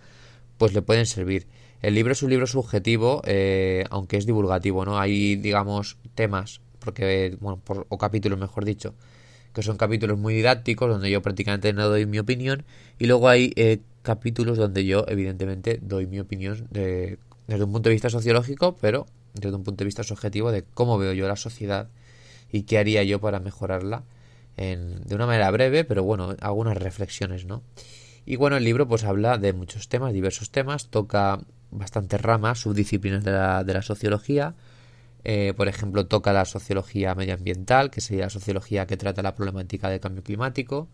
pues 0.61 0.75
le 0.75 0.83
pueden 0.83 1.07
servir. 1.07 1.47
El 1.81 1.95
libro 1.95 2.13
es 2.13 2.21
un 2.21 2.29
libro 2.29 2.45
subjetivo, 2.45 3.23
eh, 3.25 3.83
aunque 3.89 4.17
es 4.17 4.27
divulgativo, 4.27 4.85
¿no? 4.85 4.99
Hay, 4.99 5.35
digamos, 5.37 5.97
temas, 6.13 6.61
porque, 6.77 7.35
bueno, 7.39 7.59
por, 7.63 7.87
o 7.89 7.97
capítulos, 7.97 8.37
mejor 8.37 8.63
dicho, 8.63 8.93
que 9.55 9.63
son 9.63 9.75
capítulos 9.75 10.19
muy 10.19 10.35
didácticos, 10.35 10.87
donde 10.87 11.09
yo 11.09 11.23
prácticamente 11.23 11.73
no 11.73 11.89
doy 11.89 12.05
mi 12.05 12.19
opinión, 12.19 12.63
y 12.99 13.07
luego 13.07 13.27
hay 13.27 13.53
eh, 13.55 13.79
capítulos 14.03 14.59
donde 14.59 14.85
yo, 14.85 15.03
evidentemente, 15.07 15.79
doy 15.81 16.05
mi 16.05 16.19
opinión 16.19 16.67
de, 16.69 17.17
desde 17.47 17.63
un 17.63 17.71
punto 17.71 17.89
de 17.89 17.95
vista 17.95 18.11
sociológico, 18.11 18.77
pero 18.79 19.07
desde 19.33 19.55
un 19.55 19.63
punto 19.63 19.83
de 19.83 19.85
vista 19.85 20.03
subjetivo 20.03 20.51
de 20.51 20.63
cómo 20.75 20.99
veo 20.99 21.13
yo 21.13 21.27
la 21.27 21.37
sociedad 21.37 21.89
y 22.51 22.63
qué 22.63 22.77
haría 22.77 23.01
yo 23.01 23.19
para 23.19 23.39
mejorarla 23.39 24.03
en, 24.57 25.01
de 25.05 25.15
una 25.15 25.25
manera 25.25 25.49
breve, 25.49 25.85
pero 25.85 26.03
bueno, 26.03 26.35
algunas 26.39 26.77
reflexiones, 26.77 27.45
¿no? 27.45 27.63
Y 28.25 28.35
bueno, 28.35 28.57
el 28.57 28.63
libro 28.63 28.87
pues 28.87 29.03
habla 29.03 29.37
de 29.37 29.53
muchos 29.53 29.89
temas, 29.89 30.13
diversos 30.13 30.51
temas, 30.51 30.87
toca 30.87 31.39
bastantes 31.71 32.21
ramas, 32.21 32.59
subdisciplinas 32.59 33.23
de 33.23 33.31
la, 33.31 33.63
de 33.63 33.73
la 33.73 33.81
sociología. 33.81 34.55
Eh, 35.23 35.53
por 35.55 35.67
ejemplo, 35.67 36.07
toca 36.07 36.33
la 36.33 36.45
sociología 36.45 37.15
medioambiental, 37.15 37.91
que 37.91 38.01
sería 38.01 38.25
la 38.25 38.29
sociología 38.29 38.87
que 38.87 38.97
trata 38.97 39.21
la 39.21 39.35
problemática 39.35 39.89
del 39.89 39.99
cambio 39.99 40.23
climático. 40.23 40.87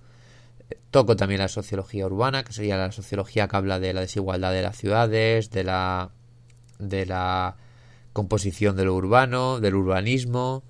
toco 0.92 1.16
también 1.16 1.42
la 1.42 1.48
sociología 1.48 2.06
urbana, 2.06 2.44
que 2.44 2.54
sería 2.54 2.78
la 2.78 2.92
sociología 2.92 3.48
que 3.48 3.56
habla 3.58 3.80
de 3.80 3.94
la 3.94 4.02
desigualdad 4.02 4.52
de 4.54 4.62
las 4.62 4.78
ciudades, 4.78 5.52
de 5.52 5.64
la, 5.64 6.12
de 6.80 7.06
la 7.06 7.58
composición 8.14 8.76
de 8.76 8.86
lo 8.86 8.96
urbano, 8.96 9.60
del 9.60 9.76
urbanismo, 9.76 10.64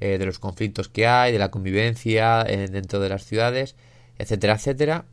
eh, 0.00 0.18
de 0.18 0.26
los 0.26 0.38
conflictos 0.38 0.88
que 0.88 1.06
hay, 1.06 1.32
de 1.32 1.38
la 1.38 1.50
convivencia 1.50 2.42
eh, 2.46 2.68
dentro 2.68 3.00
de 3.00 3.08
las 3.08 3.24
ciudades, 3.24 3.76
etcétera, 4.18 4.54
etcétera. 4.54 5.04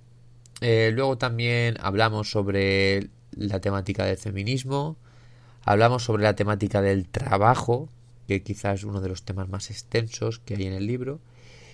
Eh, 0.62 0.92
luego 0.94 1.18
también 1.18 1.78
hablamos 1.80 2.32
sobre 2.32 3.10
la 3.32 3.60
temática 3.60 4.06
del 4.06 4.18
feminismo, 4.18 4.98
hablamos 5.64 6.04
sobre 6.04 6.24
la 6.24 6.36
temática 6.36 6.82
del 6.82 7.08
trabajo, 7.08 7.90
que 8.28 8.42
quizás 8.42 8.80
es 8.80 8.84
uno 8.84 9.02
de 9.02 9.10
los 9.10 9.24
temas 9.24 9.50
más 9.50 9.70
extensos 9.70 10.40
que 10.40 10.56
hay 10.56 10.66
en 10.66 10.74
el 10.74 10.88
libro, 10.88 11.20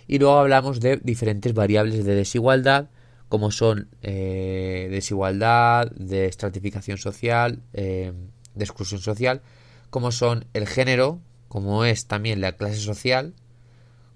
y 0.07 0.19
luego 0.19 0.37
hablamos 0.37 0.79
de 0.81 0.97
diferentes 0.97 1.53
variables 1.53 2.03
de 2.03 2.15
desigualdad, 2.15 2.89
como 3.29 3.51
son 3.51 3.87
eh, 4.01 4.89
desigualdad, 4.91 5.89
de 5.91 6.25
estratificación 6.25 6.97
social, 6.97 7.61
eh, 7.73 8.11
de 8.53 8.63
exclusión 8.63 9.01
social, 9.01 9.41
como 9.89 10.11
son 10.11 10.45
el 10.53 10.67
género, 10.67 11.19
como 11.47 11.85
es 11.85 12.05
también 12.07 12.41
la 12.41 12.53
clase 12.53 12.77
social, 12.77 13.33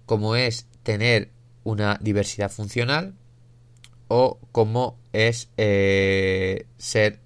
como 0.05 0.35
es 0.35 0.67
tener 0.83 1.29
una 1.63 1.97
diversidad 2.01 2.51
funcional, 2.51 3.13
o 4.07 4.39
como 4.51 4.97
es 5.13 5.49
eh, 5.57 6.65
ser 6.77 7.19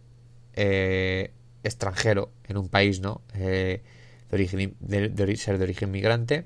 eh, 0.56 1.32
extranjero 1.64 2.32
en 2.48 2.58
un 2.58 2.70
país, 2.70 3.02
¿no? 3.02 3.22
Eh, 3.36 3.82
de 4.30 4.36
origen, 4.36 4.76
de, 4.80 5.36
ser 5.38 5.58
de 5.58 5.64
origen 5.64 5.92
migrante, 5.92 6.46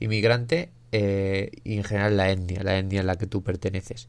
inmigrante 0.00 0.70
eh, 0.92 1.50
y 1.64 1.76
en 1.76 1.84
general 1.84 2.16
la 2.16 2.30
etnia, 2.30 2.62
la 2.62 2.78
etnia 2.78 3.00
en 3.00 3.06
la 3.06 3.16
que 3.16 3.26
tú 3.26 3.42
perteneces. 3.42 4.08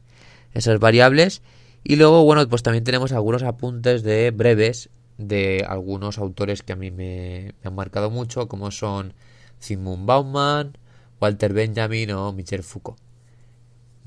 Esas 0.54 0.78
variables. 0.78 1.42
Y 1.84 1.96
luego, 1.96 2.24
bueno, 2.24 2.46
pues 2.48 2.62
también 2.62 2.84
tenemos 2.84 3.12
algunos 3.12 3.42
apuntes 3.42 4.02
de 4.02 4.30
breves 4.30 4.90
de 5.16 5.64
algunos 5.68 6.18
autores 6.18 6.62
que 6.62 6.72
a 6.72 6.76
mí 6.76 6.90
me, 6.90 7.54
han 7.64 7.74
marcado 7.74 8.10
mucho, 8.10 8.48
como 8.48 8.70
son 8.70 9.14
Zygmunt 9.60 10.06
Bauman, 10.06 10.76
Walter 11.20 11.52
Benjamin 11.52 12.12
o 12.12 12.32
Michel 12.32 12.62
Foucault 12.62 13.07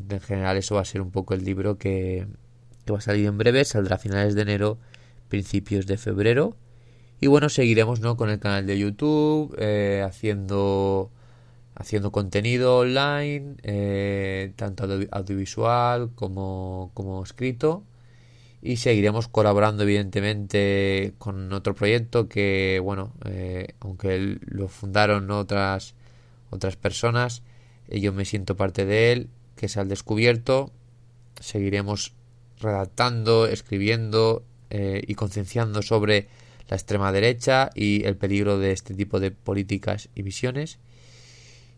en 0.10 0.22
general 0.22 0.58
eso 0.58 0.76
va 0.76 0.82
a 0.82 0.86
ser 0.86 1.02
un 1.02 1.12
poco 1.12 1.34
el 1.34 1.44
libro 1.44 1.78
que, 1.78 2.28
que 2.86 2.92
va 2.92 3.00
a 3.00 3.02
salir 3.02 3.26
en 3.28 3.38
breve, 3.38 3.66
saldrá 3.66 3.96
a 3.96 4.00
finales 4.00 4.36
de 4.36 4.42
enero, 4.42 4.78
principios 5.30 5.86
de 5.88 5.98
febrero. 5.98 6.56
Y 7.20 7.28
bueno, 7.28 7.50
seguiremos 7.50 8.00
¿no? 8.02 8.18
con 8.18 8.30
el 8.30 8.40
canal 8.40 8.66
de 8.66 8.80
YouTube, 8.80 9.56
eh, 9.60 10.04
haciendo, 10.04 11.12
haciendo 11.76 12.12
contenido 12.12 12.80
online, 12.80 13.56
eh, 13.64 14.54
tanto 14.56 14.86
audiovisual 15.12 16.12
como, 16.16 16.92
como 16.96 17.24
escrito. 17.24 17.84
Y 18.64 18.78
seguiremos 18.78 19.28
colaborando 19.28 19.84
evidentemente 19.84 21.14
con 21.18 21.52
otro 21.54 21.74
proyecto 21.76 22.28
que, 22.28 22.80
bueno, 22.84 23.14
eh, 23.26 23.76
aunque 23.80 24.40
lo 24.42 24.68
fundaron 24.68 25.32
otras, 25.32 25.96
otras 26.52 26.76
personas, 26.76 27.44
yo 27.90 28.14
me 28.14 28.26
siento 28.26 28.56
parte 28.56 28.86
de 28.86 29.12
él 29.12 29.30
que 29.62 29.68
es 29.68 29.78
al 29.78 29.88
descubierto. 29.88 30.74
Seguiremos 31.40 32.14
redactando, 32.60 33.46
escribiendo 33.46 34.44
eh, 34.72 35.04
y 35.06 35.14
concienciando 35.14 35.84
sobre 35.84 36.30
la 36.68 36.78
extrema 36.78 37.12
derecha 37.12 37.70
y 37.76 38.04
el 38.06 38.18
peligro 38.18 38.58
de 38.58 38.72
este 38.72 38.96
tipo 38.96 39.20
de 39.20 39.30
políticas 39.30 40.10
y 40.16 40.24
visiones. 40.24 40.80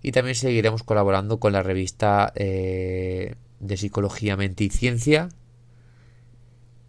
Y 0.02 0.14
también 0.14 0.36
seguiremos 0.36 0.84
colaborando 0.84 1.42
con 1.42 1.52
la 1.52 1.62
revista 1.62 2.32
eh, 2.36 3.36
de 3.60 3.76
Psicología, 3.76 4.38
Mente 4.38 4.64
y 4.64 4.70
Ciencia, 4.70 5.28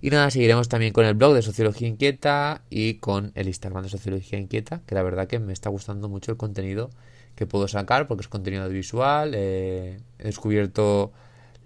y 0.00 0.10
nada, 0.10 0.30
seguiremos 0.30 0.68
también 0.68 0.92
con 0.92 1.04
el 1.04 1.14
blog 1.14 1.34
de 1.34 1.42
Sociología 1.42 1.88
Inquieta 1.88 2.62
y 2.70 2.94
con 2.94 3.32
el 3.34 3.48
Instagram 3.48 3.82
de 3.82 3.88
Sociología 3.88 4.38
Inquieta, 4.38 4.80
que 4.86 4.94
la 4.94 5.02
verdad 5.02 5.26
que 5.26 5.40
me 5.40 5.52
está 5.52 5.70
gustando 5.70 6.08
mucho 6.08 6.30
el 6.30 6.36
contenido 6.36 6.90
que 7.38 7.46
puedo 7.46 7.68
sacar 7.68 8.08
porque 8.08 8.22
es 8.22 8.28
contenido 8.28 8.64
audiovisual. 8.64 9.32
Eh, 9.34 10.00
he 10.18 10.24
descubierto 10.24 11.12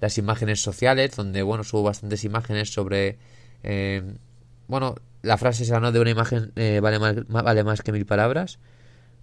las 0.00 0.18
imágenes 0.18 0.60
sociales, 0.60 1.16
donde 1.16 1.42
bueno, 1.42 1.64
subo 1.64 1.82
bastantes 1.82 2.24
imágenes 2.24 2.72
sobre. 2.72 3.18
Eh, 3.62 4.02
bueno, 4.68 4.96
la 5.22 5.38
frase 5.38 5.62
esa, 5.64 5.80
¿no? 5.80 5.90
De 5.90 5.98
una 5.98 6.10
imagen 6.10 6.52
eh, 6.56 6.80
vale, 6.82 6.98
más, 6.98 7.26
vale 7.26 7.64
más 7.64 7.80
que 7.80 7.90
mil 7.92 8.04
palabras. 8.04 8.58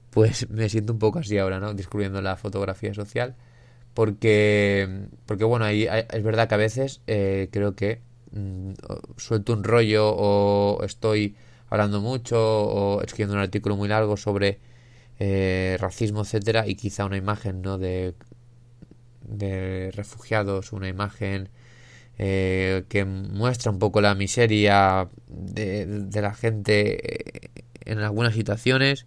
Pues 0.09 0.49
me 0.51 0.69
siento 0.69 0.93
un 0.93 0.99
poco 0.99 1.19
así 1.19 1.37
ahora, 1.37 1.59
¿no? 1.59 1.75
Descubriendo 1.75 2.19
la 2.21 2.35
fotografía 2.35 2.95
social. 2.95 3.35
Porque, 3.93 5.07
porque 5.27 5.43
bueno, 5.43 5.65
ahí 5.65 5.87
es 5.87 6.23
verdad 6.23 6.47
que 6.47 6.55
a 6.55 6.57
veces 6.57 7.01
creo 7.05 7.75
que 7.75 8.01
Mm, 8.31 8.73
suelto 9.17 9.53
un 9.53 9.63
rollo 9.63 10.07
o 10.15 10.83
estoy 10.83 11.35
hablando 11.69 12.01
mucho 12.01 12.37
o 12.39 13.01
escribiendo 13.01 13.35
un 13.35 13.41
artículo 13.41 13.75
muy 13.75 13.87
largo 13.87 14.17
sobre 14.17 14.59
eh, 15.19 15.77
racismo, 15.79 16.21
etcétera, 16.21 16.67
y 16.67 16.75
quizá 16.75 17.05
una 17.05 17.17
imagen 17.17 17.61
no 17.61 17.77
de, 17.77 18.15
refugiados, 19.93 20.71
una 20.73 20.87
imagen 20.87 21.49
eh, 22.17 22.85
que 22.89 23.05
muestra 23.05 23.71
un 23.71 23.79
poco 23.79 24.01
la 24.01 24.15
miseria 24.15 25.09
de, 25.27 26.21
la 26.21 26.33
gente 26.33 27.45
eh, 27.47 27.51
en 27.85 27.99
algunas 27.99 28.33
situaciones, 28.35 29.05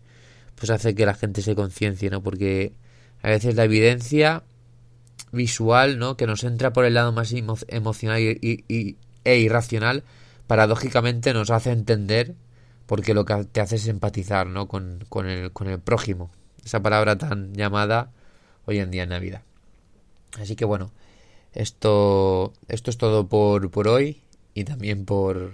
pues 0.56 0.70
hace 0.70 0.94
que 0.94 1.06
la 1.06 1.14
gente 1.14 1.42
se 1.42 1.54
conciencie, 1.54 2.11
¿no? 2.11 2.22
Porque 2.22 2.74
a 3.22 3.28
veces 3.30 3.54
la 3.56 3.64
evidencia 3.64 4.44
visual, 5.32 5.98
¿no? 5.98 6.16
Que 6.16 6.26
nos 6.26 6.44
entra 6.44 6.72
por 6.72 6.85
el 6.85 6.94
lado 6.94 7.12
más 7.12 7.32
emocional 7.68 8.20
y, 8.20 8.64
y, 8.68 8.96
e 9.24 9.38
irracional, 9.38 10.04
paradójicamente 10.46 11.32
nos 11.32 11.50
hace 11.50 11.70
entender 11.70 12.35
porque 12.87 13.14
lo 13.14 13.24
que 13.24 13.44
te 13.44 13.61
hace 13.61 13.76
es 13.76 13.87
empatizar 13.87 14.46
¿no? 14.46 14.68
con, 14.68 15.04
con, 15.08 15.26
el, 15.26 15.52
con 15.52 15.68
el 15.68 15.80
prójimo. 15.80 16.30
Esa 16.64 16.80
palabra 16.80 17.16
tan 17.16 17.54
llamada 17.54 18.12
hoy 18.66 18.78
en 18.78 18.90
día 18.90 19.04
en 19.04 19.11
Navidad. 19.11 19.42
Así 20.40 20.56
que 20.56 20.64
bueno, 20.64 20.92
esto, 21.52 22.52
esto 22.68 22.90
es 22.90 22.98
todo 22.98 23.29
por, 23.29 23.70
por 23.70 23.88
hoy 23.88 24.23
y 24.54 24.64
también 24.64 25.04
por, 25.04 25.52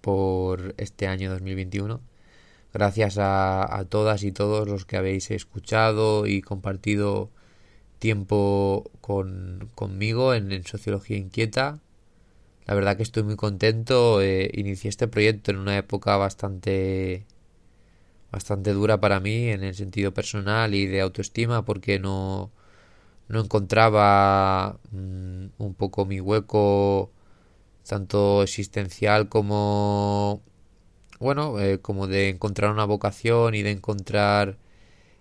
por 0.00 0.74
este 0.78 1.06
año 1.06 1.30
2021. 1.30 2.00
Gracias 2.72 3.16
a, 3.18 3.86
todas 3.88 4.22
y 4.22 4.32
todos 4.32 4.68
los 4.68 4.84
que 4.84 4.96
habéis 4.96 5.30
escuchado 5.30 6.26
y 6.26 6.42
compartido 6.42 7.30
tiempo 7.98 8.90
con, 9.00 9.70
conmigo 9.74 10.34
en 10.34 10.62
Sociología 10.64 11.16
Inquieta. 11.16 11.80
La 12.66 12.74
verdad 12.74 12.96
que 12.96 13.02
estoy 13.04 13.22
muy 13.22 13.36
contento. 13.36 14.20
Eh, 14.22 14.50
inicié 14.54 14.90
este 14.90 15.08
proyecto 15.08 15.50
en 15.52 15.58
una 15.58 15.76
época 15.78 16.16
bastante 16.16 17.26
bastante 18.32 18.72
dura 18.72 19.00
para 19.00 19.20
mí 19.20 19.48
en 19.48 19.62
el 19.64 19.74
sentido 19.74 20.12
personal 20.12 20.74
y 20.74 20.86
de 20.86 21.00
autoestima 21.00 21.64
porque 21.64 21.98
no 21.98 22.50
no 23.28 23.40
encontraba 23.40 24.78
mmm, 24.92 25.46
un 25.58 25.74
poco 25.74 26.06
mi 26.06 26.20
hueco 26.20 27.10
tanto 27.88 28.42
existencial 28.42 29.28
como 29.28 30.42
bueno 31.20 31.60
eh, 31.60 31.80
como 31.80 32.06
de 32.08 32.30
encontrar 32.30 32.72
una 32.72 32.84
vocación 32.86 33.54
y 33.54 33.62
de 33.62 33.72
encontrar 33.72 34.58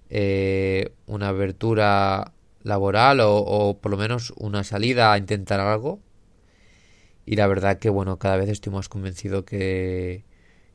eh, 0.09 0.93
una 1.07 1.29
abertura 1.29 2.33
laboral 2.63 3.19
o 3.23 3.79
por 3.81 3.91
lo 3.91 3.97
menos 3.97 4.33
una 4.37 4.63
salida 4.63 5.13
a 5.13 5.17
intentar 5.19 5.59
algo. 5.59 5.99
Y 7.25 7.35
la 7.35 7.47
verdad 7.47 7.79
que 7.79 7.89
bueno, 7.89 8.17
cada 8.19 8.37
vez 8.37 8.49
estoy 8.49 8.71
más 8.73 8.89
convencido 8.89 9.45
que, 9.45 10.23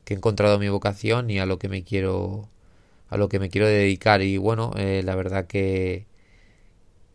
que 0.03 0.13
he 0.13 0.17
encontrado 0.17 0.59
mi 0.59 0.69
vocación 0.69 1.29
y 1.29 1.39
a 1.39 1.45
lo 1.45 1.59
que 1.59 1.69
me 1.69 1.83
quiero 1.83 2.49
a 3.09 3.17
lo 3.17 3.29
que 3.29 3.39
me 3.39 3.49
quiero 3.49 3.67
dedicar. 3.67 4.21
Y 4.21 4.37
bueno 4.37 4.71
eh, 4.77 5.01
la 5.03 5.15
verdad 5.15 5.47
que 5.47 6.05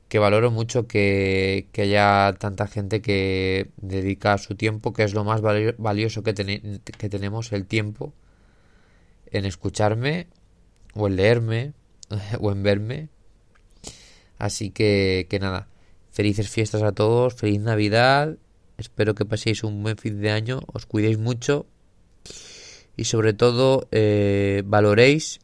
que 0.09 0.19
valoro 0.21 0.51
mucho 0.53 0.87
que, 0.87 1.67
que, 1.73 1.83
haya 1.83 2.33
tanta 2.39 2.69
gente 2.69 3.03
que 3.03 3.71
dedica 3.77 4.39
su 4.39 4.55
tiempo 4.55 4.93
que 4.93 5.03
es 5.03 5.15
lo 5.15 5.25
más 5.25 5.41
valioso 5.43 6.23
que, 6.23 6.33
que 6.35 7.09
tenemos 7.09 7.53
el 7.53 7.67
tiempo 7.67 8.13
en 9.33 9.45
escucharme 9.45 10.29
o 10.95 11.09
en 11.09 11.17
leerme 11.17 11.73
o 12.41 12.53
en 12.53 12.63
verme. 12.63 13.09
Así 14.39 14.71
que 14.71 15.27
que 15.29 15.39
nada 15.39 15.69
felices 16.13 16.49
fiestas 16.49 16.83
a 16.83 16.93
todos 16.93 17.35
feliz 17.35 17.61
navidad 17.61 18.37
espero 18.79 19.15
que 19.15 19.25
paséis 19.25 19.65
un 19.65 19.83
buen 19.83 19.97
fin 19.97 20.21
de 20.21 20.31
año 20.31 20.61
os 20.73 20.87
cuidéis 20.87 21.19
mucho 21.19 21.67
y 22.97 23.05
sobre 23.05 23.33
todo 23.33 23.89
eh, 23.91 24.63
valoréis 24.65 25.41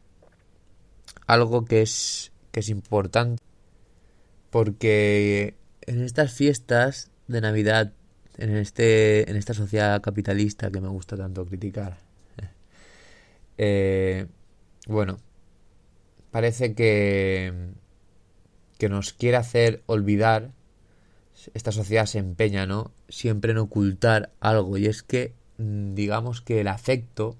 algo 1.27 1.65
que 1.65 1.83
es, 1.83 2.33
que 2.51 2.61
es 2.61 2.69
importante 2.69 3.43
porque 4.51 5.55
en 5.87 6.03
estas 6.03 6.33
fiestas 6.33 7.11
de 7.27 7.41
Navidad, 7.41 7.93
en, 8.37 8.55
este, 8.57 9.29
en 9.31 9.37
esta 9.37 9.55
sociedad 9.55 10.01
capitalista 10.03 10.71
que 10.71 10.81
me 10.81 10.89
gusta 10.89 11.17
tanto 11.17 11.47
criticar, 11.47 11.99
eh, 13.59 14.27
bueno, 14.87 15.19
parece 16.31 16.75
que, 16.75 17.73
que 18.79 18.89
nos 18.89 19.13
quiere 19.15 19.39
hacer 19.39 19.83
olvidar, 19.87 20.53
esta 21.55 21.73
sociedad 21.73 22.07
se 22.07 22.19
empeña, 22.19 22.67
¿no? 22.67 22.93
Siempre 23.09 23.53
en 23.53 23.59
ocultar 23.59 24.33
algo 24.41 24.77
y 24.79 24.87
es 24.87 25.03
que 25.03 25.35
mm, 25.59 25.95
digamos 25.95 26.41
que 26.41 26.61
el 26.61 26.69
afecto 26.69 27.37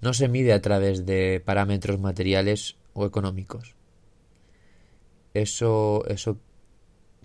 no 0.00 0.12
se 0.12 0.28
mide 0.28 0.52
a 0.52 0.60
través 0.60 1.06
de 1.06 1.42
parámetros 1.44 1.98
materiales 1.98 2.76
o 2.92 3.06
económicos. 3.06 3.74
Eso, 5.32 6.04
eso 6.06 6.38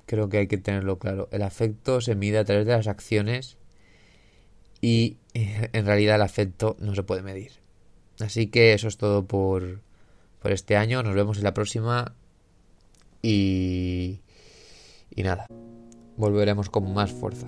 creo 0.06 0.30
que 0.30 0.38
hay 0.40 0.48
que 0.48 0.58
tenerlo 0.58 0.98
claro. 0.98 1.30
El 1.32 1.44
afecto 1.44 2.02
se 2.02 2.16
mide 2.16 2.40
a 2.40 2.46
través 2.46 2.66
de 2.66 2.74
las 2.74 2.88
acciones 2.88 3.58
y 4.82 5.18
en 5.34 5.86
realidad 5.86 6.16
el 6.16 6.22
afecto 6.22 6.78
no 6.80 6.96
se 6.96 7.04
puede 7.04 7.22
medir. 7.22 7.52
Así 8.20 8.48
que 8.48 8.74
eso 8.74 8.88
es 8.88 8.98
todo 8.98 9.26
por, 9.26 9.82
por 10.42 10.52
este 10.52 10.76
año. 10.76 11.04
Nos 11.04 11.16
vemos 11.16 11.38
en 11.38 11.44
la 11.44 11.54
próxima 11.54 12.16
y, 13.22 14.22
y 15.14 15.24
nada, 15.24 15.48
volveremos 16.20 16.70
con 16.70 16.94
más 16.94 17.12
fuerza. 17.12 17.48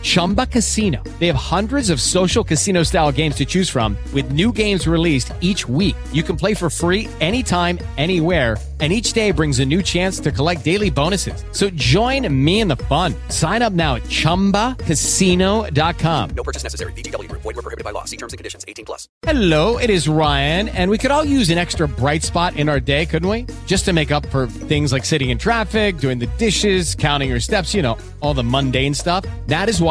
Chumba 0.01 0.47
Casino. 0.47 1.03
They 1.19 1.27
have 1.27 1.35
hundreds 1.35 1.89
of 1.89 2.01
social 2.01 2.43
casino 2.43 2.83
style 2.83 3.11
games 3.11 3.35
to 3.35 3.45
choose 3.45 3.69
from, 3.69 3.95
with 4.13 4.31
new 4.31 4.51
games 4.51 4.87
released 4.87 5.31
each 5.41 5.69
week. 5.69 5.95
You 6.11 6.23
can 6.23 6.35
play 6.35 6.55
for 6.55 6.69
free 6.69 7.07
anytime, 7.19 7.77
anywhere 7.97 8.57
and 8.81 8.91
each 8.91 9.13
day 9.13 9.31
brings 9.31 9.59
a 9.59 9.65
new 9.65 9.81
chance 9.81 10.19
to 10.19 10.29
collect 10.31 10.65
daily 10.65 10.89
bonuses. 10.89 11.45
So 11.51 11.69
join 11.69 12.27
me 12.33 12.59
in 12.61 12.67
the 12.67 12.77
fun. 12.77 13.13
Sign 13.29 13.61
up 13.61 13.73
now 13.73 13.93
at 13.95 14.01
ChumbaCasino.com. 14.03 16.29
No 16.31 16.43
purchase 16.43 16.63
necessary. 16.63 16.93
VGW. 16.93 17.31
Void 17.31 17.43
were 17.43 17.53
prohibited 17.53 17.83
by 17.83 17.91
law. 17.91 18.05
See 18.05 18.17
terms 18.17 18.33
and 18.33 18.39
conditions. 18.39 18.65
18 18.67 18.85
plus. 18.85 19.07
Hello, 19.21 19.77
it 19.77 19.91
is 19.91 20.07
Ryan, 20.07 20.69
and 20.69 20.89
we 20.89 20.97
could 20.97 21.11
all 21.11 21.23
use 21.23 21.51
an 21.51 21.59
extra 21.59 21.87
bright 21.87 22.23
spot 22.23 22.57
in 22.57 22.67
our 22.69 22.79
day, 22.79 23.05
couldn't 23.05 23.29
we? 23.29 23.45
Just 23.67 23.85
to 23.85 23.93
make 23.93 24.11
up 24.11 24.25
for 24.27 24.47
things 24.47 24.91
like 24.91 25.05
sitting 25.05 25.29
in 25.29 25.37
traffic, 25.37 25.99
doing 25.99 26.17
the 26.17 26.25
dishes, 26.39 26.95
counting 26.95 27.29
your 27.29 27.39
steps, 27.39 27.75
you 27.75 27.83
know, 27.83 27.99
all 28.19 28.33
the 28.33 28.43
mundane 28.43 28.95
stuff. 28.95 29.23
That 29.45 29.69
is 29.69 29.79
why 29.79 29.90